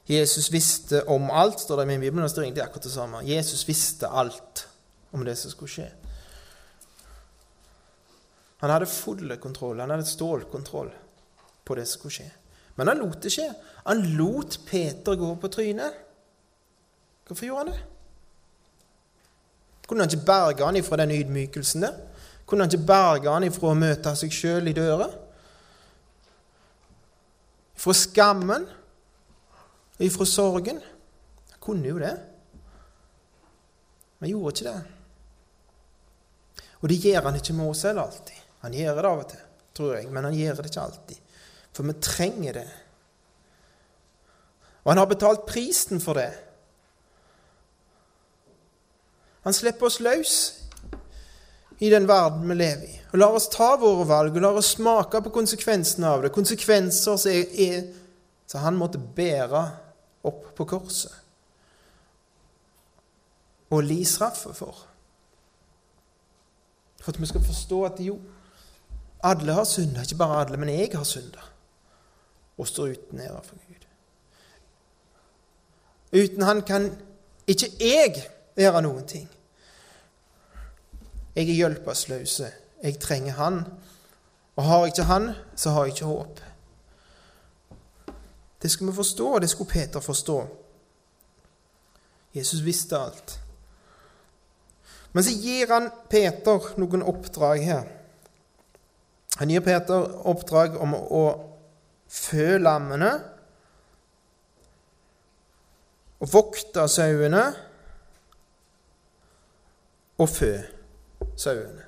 [0.06, 2.22] Jesus visste om alt, står det i min bibel.
[2.22, 3.24] Det står egentlig akkurat det samme.
[3.26, 4.68] Jesus visste alt
[5.10, 5.88] om det som skulle skje.
[8.62, 10.90] Han hadde full kontroll, han hadde stålkontroll
[11.64, 12.30] på det som skulle skje.
[12.78, 13.50] Men han lot det skje.
[13.84, 15.94] Han lot Peter gå på trynet.
[17.26, 17.97] Hvorfor gjorde han det?
[19.88, 21.94] Kunne han ikke berge han ifra den ydmykelsen der?
[22.46, 25.08] Kunne han ikke berge han ifra å møte seg sjøl i døra?
[27.78, 28.66] Fra skammen?
[30.04, 30.82] Ifra sorgen?
[31.54, 32.14] Han kunne jo det.
[34.18, 34.78] Men gjorde ikke det.
[36.78, 38.42] Og det gjør han ikke med oss heller alltid.
[38.62, 39.46] Han gjør det av og til,
[39.78, 41.24] tror jeg, men han gjør det ikke alltid.
[41.74, 42.68] For vi trenger det.
[44.84, 46.30] Og han har betalt prisen for det.
[49.48, 50.32] Han slipper oss løs
[51.80, 52.96] i den verden vi lever i.
[53.12, 56.30] Og lar oss ta våre valg og lar oss smake på konsekvensene av det.
[56.34, 57.86] Konsekvenser som, er, er,
[58.44, 59.62] som han måtte bære
[60.28, 61.14] opp på korset.
[63.72, 64.84] Og li straffe for.
[67.00, 68.18] For at vi skal forstå at jo,
[69.24, 70.04] alle har synda.
[70.04, 71.48] Ikke bare alle, men jeg har synda.
[72.60, 73.88] Og står uten ære for Gud.
[76.20, 76.92] Uten Han kan
[77.46, 79.28] ikke jeg gjøre noen ting.
[81.38, 82.40] Jeg er hjelpeløs.
[82.82, 83.64] Jeg trenger Han.
[84.56, 86.40] Og har jeg ikke Han, så har jeg ikke håp.
[88.62, 90.46] Det skal vi forstå, og det skulle Peter forstå.
[92.34, 93.40] Jesus visste alt.
[95.12, 97.84] Men så gir han Peter noen oppdrag her.
[99.38, 101.22] Han gir Peter oppdrag om å
[102.10, 103.12] fø lammene
[106.18, 107.44] og vokte sauene
[110.18, 110.52] og fø
[111.38, 111.86] sauene.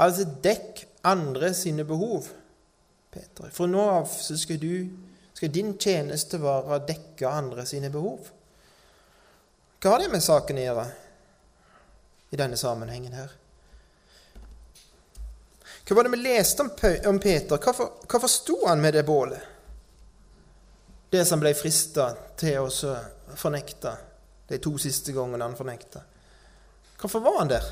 [0.00, 2.28] Altså dekk andre sine behov,
[3.12, 3.50] Peter.
[3.52, 4.88] Fra nå av så skal, du,
[5.36, 8.30] skal din tjeneste være å dekke andre sine behov.
[9.80, 10.86] Hva har det med saken å gjøre
[12.30, 13.36] i denne sammenhengen her?
[15.84, 17.56] Hva var det vi leste om Peter?
[17.58, 19.48] Hva, for, hva forsto han med det bålet?
[21.10, 22.94] Det som ble frista til å
[23.34, 23.96] fornekte
[24.46, 26.04] de to siste gangene han fornekta.
[27.00, 27.64] Hvorfor var han der?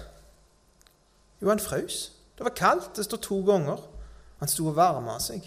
[1.42, 2.12] Jo, han frøs.
[2.38, 2.96] Det var kaldt.
[2.96, 3.82] Det står to ganger.
[4.38, 5.44] Han sto og varma seg.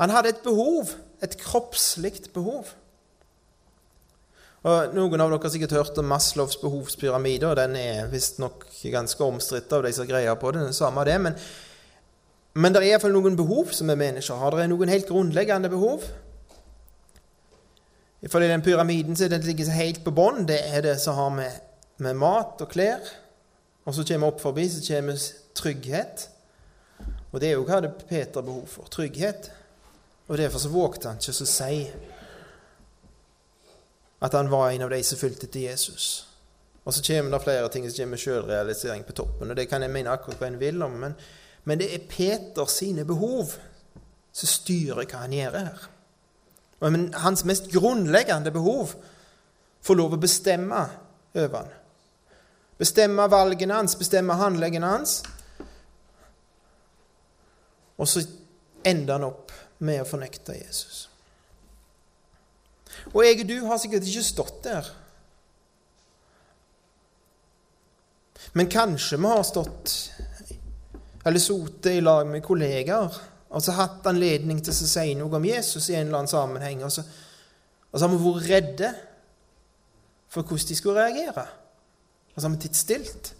[0.00, 0.90] Han hadde et behov,
[1.24, 2.68] et kroppslig behov.
[4.66, 9.24] Og Noen av dere har sikkert hørt om Maslows behovspyramide, og den er visstnok ganske
[9.24, 10.66] omstridt av de som greier på det.
[10.74, 11.36] Samme det, men,
[12.58, 14.56] men det er iallfall noen behov som vi mennesker har.
[14.56, 16.08] Det er noen helt grunnleggende behov.
[18.26, 20.48] Ifølge den pyramiden er den ligger helt på bånn.
[20.48, 21.62] Det er det som har med
[22.02, 23.04] med mat og klær.
[23.86, 25.20] Og så kommer opp forbi, så kommer
[25.54, 26.28] trygghet.
[27.32, 28.88] Og det er jo hva hadde Peter behov for.
[28.90, 29.50] Trygghet.
[30.28, 31.74] Og derfor så vågte han ikke å si
[34.26, 36.26] at han var en av de som fulgte til Jesus.
[36.86, 39.50] Og så kommer det flere ting som kommer selvrealisering på toppen.
[39.50, 41.16] Og det kan jeg mene akkurat hva en vil om, men,
[41.64, 43.56] men det er Peters sine behov
[44.32, 45.86] som styrer hva han gjør her.
[46.86, 48.94] Men hans mest grunnleggende behov
[49.86, 50.82] får lov å bestemme
[51.36, 51.75] over han.
[52.78, 55.22] Bestemme valgene hans, bestemme handlingene hans.
[57.96, 58.22] Og så
[58.84, 61.06] ender han opp med å fornekte Jesus.
[63.12, 64.90] Og jeg og du har sikkert ikke stått der.
[68.56, 69.96] Men kanskje vi har stått
[71.26, 73.16] eller sittet i lag med kollegaer
[73.56, 76.82] og så hatt anledning til å si noe om Jesus i en eller annen sammenheng,
[76.84, 77.04] og så,
[77.90, 78.90] og så har vi vært redde
[80.32, 81.46] for hvordan de skulle reagere.
[82.36, 83.32] Og så har vi titt stilt.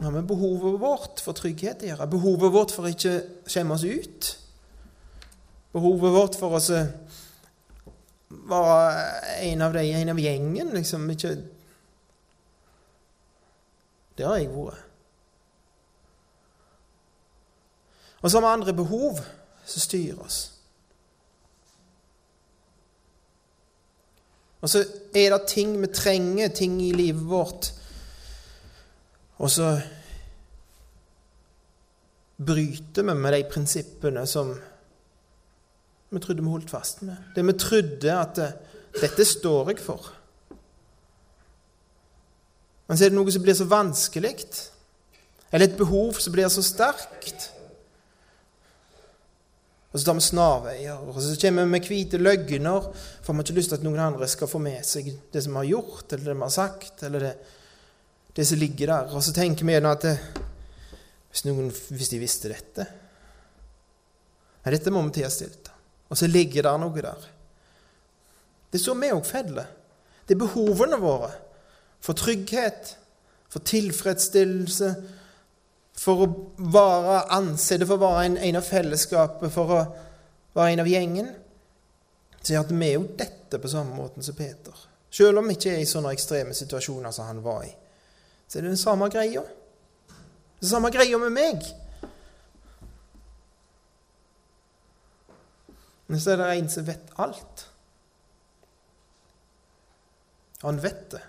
[0.00, 2.08] Nå har vi behovet vårt for trygghet å gjøre.
[2.08, 4.30] Behovet vårt for å ikke skjemme oss ut.
[5.76, 6.60] Behovet vårt for å
[8.48, 9.02] være
[9.44, 11.04] en av de, en av gjengen, liksom.
[11.12, 11.36] Ikke
[14.16, 14.86] Det har jeg vært.
[18.20, 19.20] Og så har vi andre behov
[19.64, 20.49] som styrer oss.
[24.60, 24.84] Og så
[25.16, 27.70] er det ting vi trenger, ting i livet vårt,
[29.40, 29.70] og så
[32.40, 34.52] bryter vi med de prinsippene som
[36.10, 37.16] vi trodde vi holdt fast med.
[37.34, 38.50] Det vi trodde at det,
[39.00, 40.10] dette står jeg for.
[42.88, 44.34] Men så er det noe som blir så vanskelig,
[45.52, 47.50] eller et behov som blir så sterkt.
[49.90, 52.84] Og så tar vi snarveier, og så kommer vi med hvite løgner,
[53.24, 55.56] for vi har ikke lyst til at noen andre skal få med seg det som
[55.56, 57.32] vi har gjort, eller det vi har sagt, eller det,
[58.38, 59.10] det som ligger der.
[59.18, 60.14] Og så tenker vi gjerne at det,
[61.32, 62.86] hvis, noen, hvis de visste dette
[64.60, 65.70] Nei, dette må vi til å stille.
[66.12, 67.28] Og så ligger det noe der.
[68.68, 69.70] Det er så vi òg feller.
[70.28, 71.30] Det er behovene våre
[72.04, 72.94] for trygghet,
[73.50, 74.90] for tilfredsstillelse,
[75.98, 76.28] for å
[76.72, 79.80] være anse for å være en, en, av fellesskapet, for å
[80.56, 81.32] være en av gjengen,
[82.40, 84.86] så at vi er jo dette på samme måten som Peter.
[85.10, 87.72] Selv om vi ikke er i sånne ekstreme situasjoner som han var i,
[88.46, 89.42] så er det den samme greia.
[90.60, 91.66] Den samme greia med meg.
[96.10, 97.66] Men så er det en som vet alt.
[100.64, 101.22] Han vet det.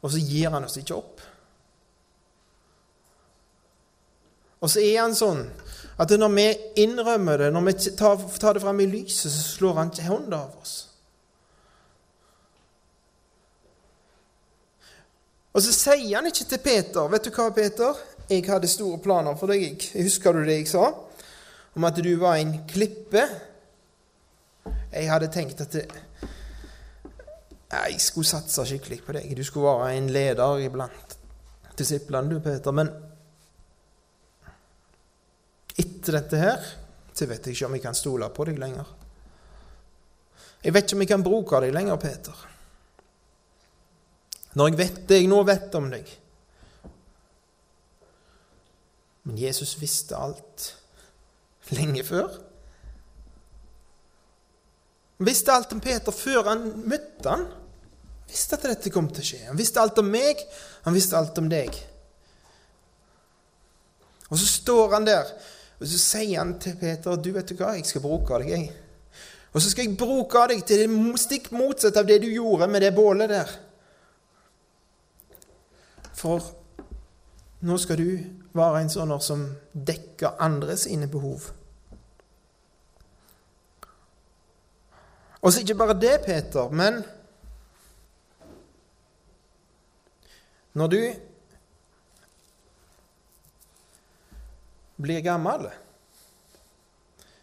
[0.00, 1.20] Og så gir han oss ikke opp.
[4.64, 5.44] Og så er han sånn
[6.00, 6.46] at når vi
[6.82, 10.40] innrømmer det, når vi tar, tar det fram i lyset, så slår han ikke hånda
[10.40, 10.74] av oss.
[15.54, 18.00] Og så sier han ikke til Peter Vet du hva, Peter?
[18.26, 19.84] Jeg hadde store planer for deg.
[19.94, 20.88] Jeg husker du det jeg sa?
[21.76, 23.22] Om at du var en klippe.
[24.64, 25.84] Jeg hadde tenkt at det,
[27.74, 29.30] jeg skulle satse skikkelig på deg.
[29.36, 31.18] Du skulle være en leder iblant
[31.78, 32.74] disiplene, du, Peter.
[32.74, 32.90] Men
[35.78, 36.66] etter dette her,
[37.14, 38.90] så vet jeg ikke om jeg kan stole på deg lenger.
[40.64, 42.44] Jeg vet ikke om jeg kan bruke deg lenger, Peter.
[44.54, 46.10] Når jeg vet det jeg nå vet om deg.
[49.24, 50.70] Men Jesus visste alt
[51.74, 52.28] lenge før.
[55.18, 57.46] Han visste alt om Peter før han møtte han.
[57.48, 59.42] Han visste at dette kom til å skje.
[59.48, 60.40] Han visste alt om meg,
[60.84, 61.76] han visste alt om deg.
[64.30, 65.28] Og så står han der
[65.84, 68.50] og så sier han til Peter du vet du hva, jeg skal bruke deg.
[68.54, 68.70] jeg.
[69.52, 72.80] Og så skal jeg bruke deg til det stikk motsatte av det du gjorde med
[72.80, 73.50] det bålet der.
[76.16, 76.40] For
[77.68, 78.08] nå skal du
[78.56, 81.50] være en sånn som dekker andre sine behov.
[85.44, 87.02] Og så ikke bare det, Peter, men
[90.72, 91.00] når du
[94.96, 95.68] blir gammel.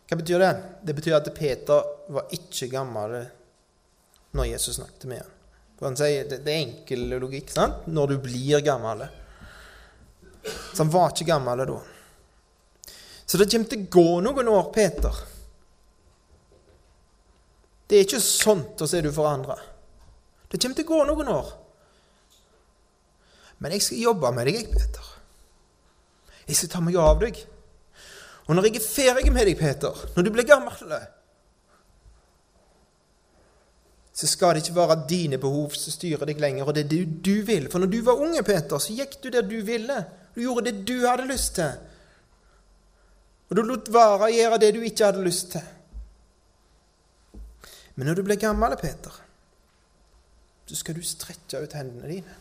[0.07, 0.51] Hva betyr det?
[0.83, 3.21] Det betyr at Peter var ikke gammel
[4.35, 5.37] når Jesus snakket med ham.
[5.81, 7.49] Han sier, det, er enkel logikk.
[7.49, 7.87] sant?
[7.89, 9.01] Når du blir gammel.
[10.43, 11.79] Så han var ikke gammel da.
[13.25, 15.21] Så det kommer til å gå noen år, Peter.
[17.87, 19.57] Det er ikke sånt å se du forandra.
[20.51, 21.49] Det kommer til å gå noen år.
[23.63, 25.10] Men jeg skal jobbe med deg, Peter.
[26.47, 27.39] Jeg skal ta meg av deg.
[28.47, 30.93] Og når jeg er ferdig med deg, Peter, når du blir gammel
[34.21, 37.05] så skal det ikke være dine behov som styrer deg lenger, og det er det
[37.25, 37.69] du vil.
[37.71, 39.95] For når du var unge, Peter, så gikk du der du ville.
[40.35, 41.71] Du gjorde det du hadde lyst til.
[43.49, 45.63] Og du lot være å gjøre det du ikke hadde lyst til.
[47.95, 49.15] Men når du blir gammel, Peter,
[50.67, 52.37] så skal du strekke ut hendene dine.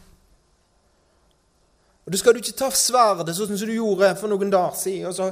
[2.10, 5.14] Og du skal ikke ta sverdet sånn som du gjorde for noen dager siden, og
[5.14, 5.28] så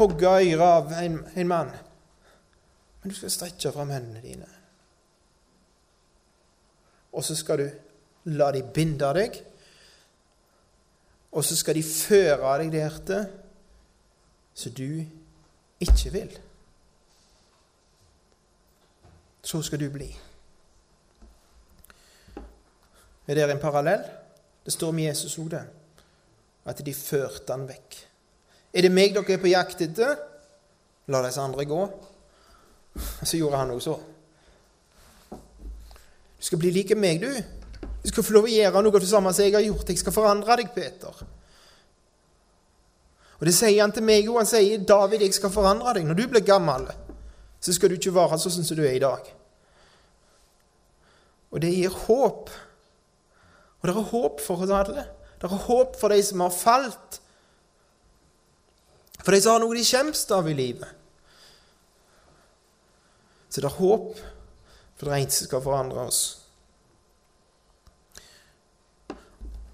[0.00, 1.70] hogge øret av en, en mann.
[2.98, 4.48] Men du skal strekke fram hendene dine.
[7.14, 9.38] Og så skal du la de binde deg.
[11.30, 13.24] Og så skal de føre deg der til
[14.66, 15.06] som du
[15.78, 16.38] ikke vil.
[19.46, 20.10] Så skal du bli.
[23.30, 24.10] Er det en parallell?
[24.66, 25.68] Det står om Jesus òg, det.
[26.68, 27.98] At de førte han vekk.
[28.74, 30.18] Er det meg dere er på jakt etter?
[31.10, 31.80] La disse andre gå.
[33.22, 33.96] Så gjorde han også.
[35.30, 37.30] Du skal bli like meg, du.
[38.02, 39.90] Du skal få lov å gjøre noe av det samme som jeg har gjort.
[39.92, 41.20] Jeg skal forandre deg, Peter.
[43.40, 44.38] Og Det sier han til meg òg.
[44.38, 46.88] Han sier, 'David, jeg skal forandre deg.' Når du blir gammel,
[47.60, 49.24] så skal du ikke være sånn som du er i dag.
[51.50, 52.50] Og det gir håp.
[53.80, 55.06] Og det er håp for oss alle.
[55.40, 57.20] Det er håp for de som har falt.
[59.24, 60.88] For de som har noe de skjemmes av i livet.
[63.50, 64.20] Så det er håp
[64.96, 66.20] for det eneste som skal forandre oss.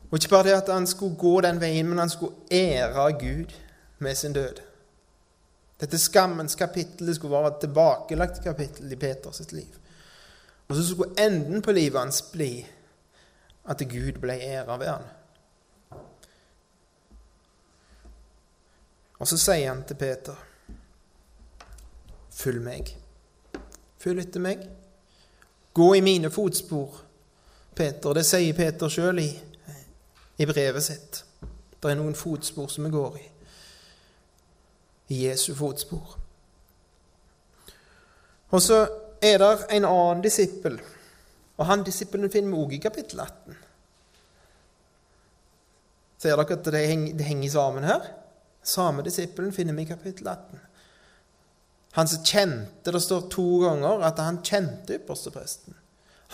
[0.07, 3.53] Og ikke bare det at han skulle gå den veien, men han skulle ære Gud
[3.99, 4.63] med sin død.
[5.81, 9.75] Dette skammens kapittel skulle være et tilbakelagt kapittel i Peters liv.
[10.69, 12.67] Og så skulle enden på livet hans bli
[13.69, 15.05] at Gud ble æra ved han.
[19.19, 20.35] Og så sier han til Peter,
[22.31, 22.97] 'Følg meg.
[23.99, 24.69] Følg etter meg.
[25.75, 27.03] Gå i mine fotspor.'
[27.77, 29.29] Peter, Det sier Peter sjøl i,
[30.39, 31.25] i brevet sitt.
[31.83, 33.25] Det er noen fotspor som vi går i.
[35.09, 36.17] I Jesu fotspor.
[38.51, 38.89] Og så
[39.23, 40.81] er det en annen disippel,
[41.57, 43.57] og han disippelen finner vi også i kapittel 18.
[46.19, 48.09] Ser dere at det henger, det henger sammen her?
[48.67, 50.59] Samme disippelen finner vi i kapittel 18.
[51.97, 55.75] Han som kjente Det står to ganger at han kjente ypperstepresten.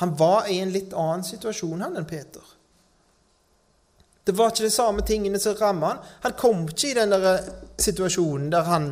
[0.00, 2.42] Han var i en litt annen situasjon han enn Peter.
[4.24, 6.00] Det var ikke de samme tingene som ramma han.
[6.24, 7.44] Han kom ikke i den der
[7.76, 8.88] situasjonen der han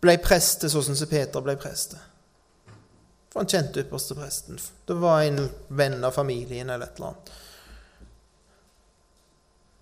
[0.00, 1.98] ble preste sånn som Peter ble preste.
[3.32, 4.62] For han kjente ypperstepresten.
[4.86, 7.36] Det var en venn av familien eller et eller annet.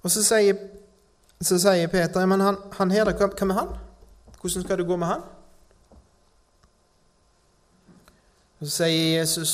[0.07, 0.57] Og så sier,
[1.45, 3.74] så sier Peter men han, han her, hva, med han?
[4.41, 5.26] Hvordan skal det gå med han?
[8.59, 9.53] Så sier Jesus,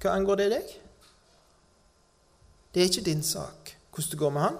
[0.00, 0.70] hva angår det deg?
[2.72, 4.56] Det er ikke din sak hvordan det går med han,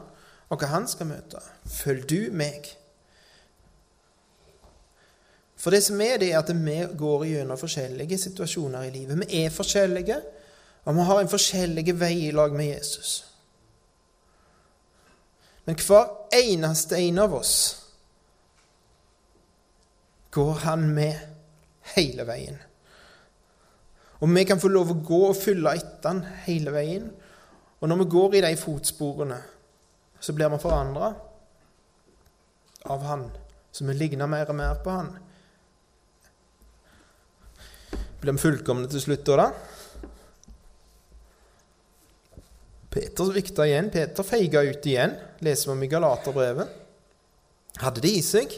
[0.50, 1.40] og hva han skal møte.
[1.70, 2.66] Følg du meg.
[5.58, 9.20] For det som er, det er at vi går gjennom forskjellige situasjoner i livet.
[9.22, 10.18] Vi er forskjellige,
[10.84, 13.24] og vi har en forskjellig vei i lag med Jesus.
[15.68, 17.56] Men hver eneste en av oss
[20.32, 21.18] går han med
[21.92, 22.56] hele veien.
[24.24, 27.10] Og vi kan få lov å gå og følge etter han hele veien.
[27.82, 29.36] Og når vi går i de fotsporene,
[30.16, 31.12] så blir vi forandra
[32.88, 33.28] av han.
[33.68, 35.12] Så vi ligner mer og mer på han.
[38.22, 39.50] Blir vi fullkomne til slutt da?
[42.98, 43.90] Peter svikta igjen.
[43.94, 45.12] Peter feiga ut igjen,
[45.44, 46.70] leser vi om i Galaterbrevet.
[47.78, 48.56] Hadde det i seg.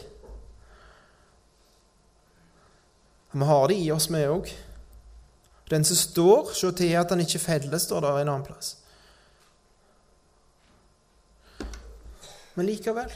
[3.31, 4.49] Vi har det i oss, vi òg.
[5.69, 8.73] Den som står, se til at han ikke feller, står der en annen plass.
[12.57, 13.13] Men likevel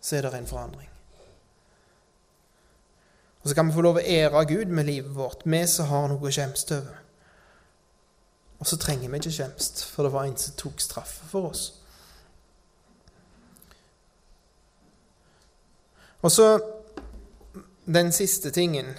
[0.00, 0.88] så er det en forandring.
[3.44, 6.08] Og så kan vi få lov å ære Gud med livet vårt, vi som har
[6.08, 6.98] noe å skjemmes over.
[8.60, 11.62] Og så trenger vi ikke skjemst, for det var en som tok straffe for oss.
[16.20, 16.58] Og så
[17.86, 18.92] den siste tingen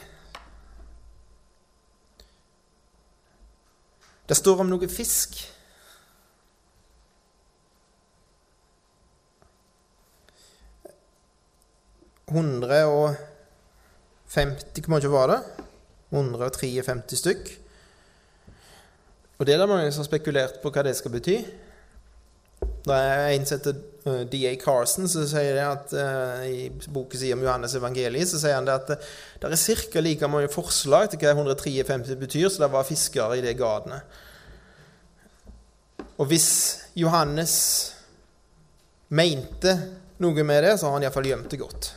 [4.31, 5.35] Det står om noe fisk.
[12.31, 13.17] Hundre og
[14.31, 15.39] 50, hvor mye var det?
[16.15, 17.51] 153 stykk.
[19.41, 21.39] Og det er det mange som har spekulert på hva det skal bety.
[22.85, 24.51] Er som heter uh, eh, D.A.
[24.61, 28.69] Carson som sier det at uh, i boken sin om Johannes evangeliet så sier han
[28.69, 29.09] det at uh,
[29.41, 30.05] det er ca.
[30.05, 33.97] like mange forslag til hva 153 betyr, så det var fiskere i det gadene.
[36.21, 36.51] Og hvis
[37.01, 37.57] Johannes
[39.09, 39.77] mente
[40.21, 41.93] noe med det, så har han iallfall gjemt det godt.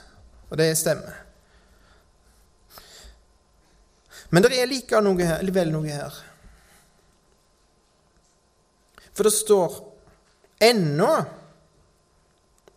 [0.49, 1.21] Og det stemmer.
[4.33, 5.13] Men det er likevel
[5.77, 6.25] noe her.
[9.15, 9.79] For det står
[10.65, 11.11] ennå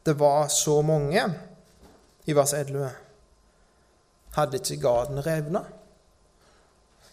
[0.08, 1.24] det var så mange
[2.26, 2.90] i vers 11,
[4.38, 5.66] hadde ikke gaden revna.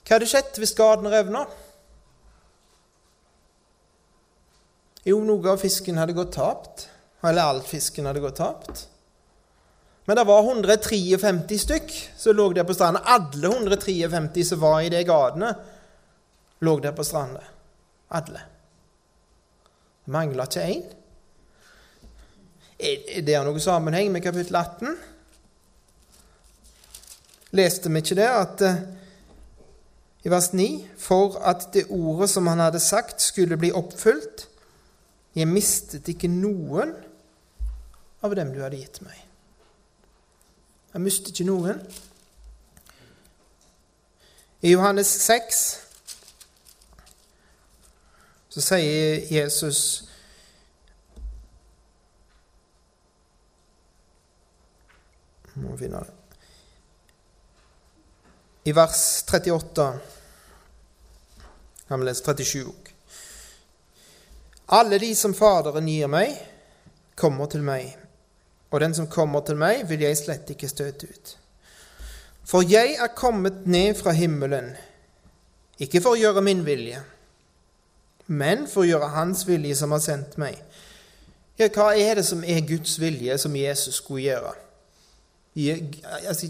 [0.05, 1.43] Hva hadde skjedd hvis gaden revna?
[5.05, 6.87] Jo, noe av fisken hadde gått tapt.
[7.25, 8.87] Eller all fisken hadde gått tapt.
[10.05, 13.03] Men det var 153 stykk som lå der på stranda.
[13.05, 15.55] Alle 153 som var i de gatene,
[16.61, 17.43] lå der på stranda.
[18.15, 18.54] Alle.
[20.07, 20.85] Mangla ikke én.
[22.79, 24.97] Er det noe sammenheng med kapittel 18?
[27.55, 28.81] Leste vi ikke det at eh,
[30.25, 30.67] i vers 9
[30.99, 34.49] For at det ordet som han hadde sagt, skulle bli oppfylt
[35.37, 36.95] Jeg mistet ikke noen
[38.25, 39.17] av dem du hadde gitt meg.
[40.95, 41.81] Jeg mistet ikke noen.
[44.65, 45.84] I Johannes 6
[48.55, 49.79] så sier Jesus
[55.55, 56.39] Må finne det.
[58.67, 59.85] I vers 38
[61.87, 62.89] kan vi lese 37 òg.
[64.75, 66.35] Alle de som Faderen gir meg,
[67.15, 67.93] kommer til meg,
[68.71, 71.35] og den som kommer til meg, vil jeg slett ikke støte ut.
[72.43, 74.73] For jeg er kommet ned fra himmelen,
[75.79, 77.05] ikke for å gjøre min vilje,
[78.27, 80.61] men for å gjøre Hans vilje som har sendt meg.
[81.59, 84.55] Ja, hva er det som er Guds vilje, som Jesus skulle gjøre?
[86.27, 86.49] Altså,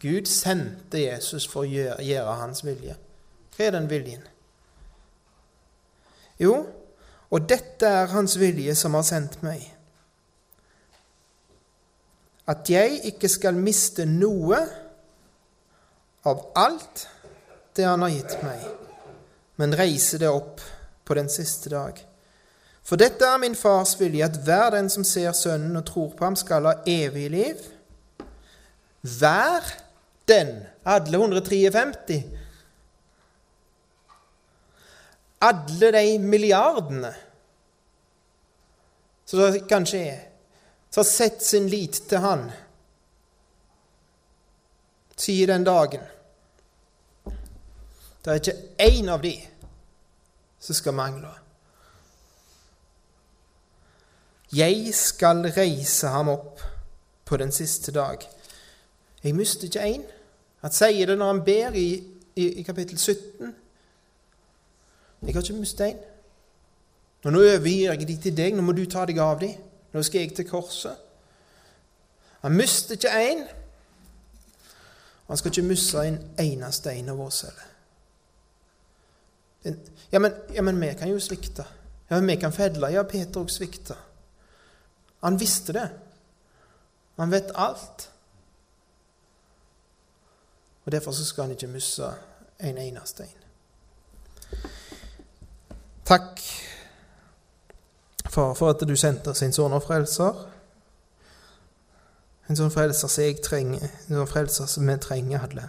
[0.00, 2.96] Gud sendte Jesus for å gjøre, gjøre hans vilje.
[3.52, 4.22] Hva er den viljen?
[6.40, 6.54] Jo,
[7.32, 9.60] og dette er hans vilje som har sendt meg.
[12.48, 14.60] At jeg ikke skal miste noe
[16.26, 17.06] av alt
[17.76, 18.64] det han har gitt meg,
[19.60, 20.62] men reise det opp
[21.06, 22.00] på den siste dag.
[22.86, 26.26] For dette er min fars vilje, at hver den som ser Sønnen og tror på
[26.26, 27.62] ham, skal ha evig liv.
[29.02, 29.70] Hver
[30.28, 32.24] den, alle 153
[35.38, 37.14] alle de milliardene.
[39.24, 40.20] Som kanskje er,
[40.90, 42.46] som har sett sin lit til Han,
[45.16, 46.04] sier den dagen.
[48.22, 49.34] Det er ikke én av de
[50.66, 51.30] som skal mangle.
[54.54, 56.62] Jeg skal reise ham opp
[57.24, 58.18] på den siste dag.
[59.24, 60.02] Jeg mister ikke én.
[60.62, 61.88] Han sier det når han ber i,
[62.36, 63.54] i, i kapittel 17.
[65.22, 65.96] Jeg har ikke mistet.
[67.24, 68.54] Og nå overgir jeg de til deg.
[68.54, 69.52] Nå må du ta deg av de.
[69.92, 70.98] Nå skal jeg til korset.
[72.42, 73.46] Han mister ikke en.
[75.26, 77.75] Han skal ikke miste en eneste en av oss heller.
[80.12, 81.64] Ja men, ja, men vi kan jo svikte.
[82.08, 82.90] Ja, men vi kan fedle.
[82.92, 83.96] Ja, Peter òg svikta.
[85.24, 85.88] Han visste det.
[87.16, 88.10] Han vet alt.
[90.84, 92.12] Og Derfor så skal han ikke miste
[92.60, 93.42] en eneste en.
[96.06, 96.40] Takk,
[98.30, 100.36] Far, for at du sendte sin sønn og frelser.
[102.46, 105.64] En sånn frelser som jeg trenger, en sånn frelser som vi trenger alle.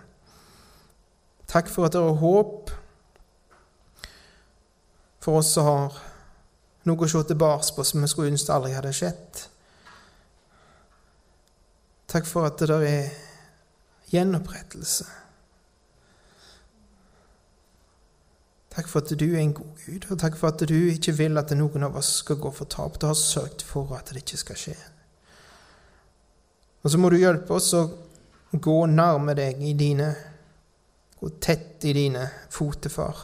[1.48, 2.74] Takk for at det er håp
[5.28, 5.96] for oss som har
[6.88, 9.40] noe å se tilbake på som vi skulle ønske aldri hadde skjedd.
[12.08, 13.10] Takk for at det der er
[14.08, 15.08] gjenopprettelse.
[18.72, 21.42] Takk for at du er en god Gud, og takk for at du ikke vil
[21.42, 23.02] at noen av oss skal gå fortapt.
[23.02, 24.78] Du har sørget for at det ikke skal skje.
[26.86, 27.84] Og så må du hjelpe oss å
[28.54, 30.14] gå nærme deg i dine
[31.18, 33.24] Gå tett i dine fotefar,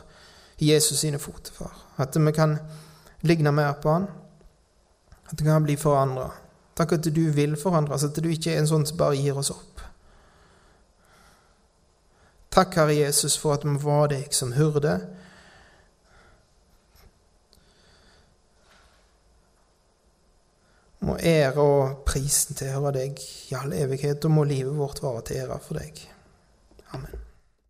[0.57, 1.82] i Jesus sine fotefar.
[1.97, 2.57] At vi kan
[3.21, 4.07] ligne mer på han.
[5.29, 6.31] At vi kan bli forandra.
[6.75, 9.37] Takk at du vil forandre oss, at du ikke er en sånn som bare gir
[9.37, 9.83] oss opp.
[12.53, 14.97] Takk, Herre Jesus, for at vi var deg som hyrde
[21.03, 23.19] må ære og prisen tilhøre deg
[23.51, 26.03] i all evighet, og må livet vårt være til ære for deg.
[26.95, 27.22] Amen.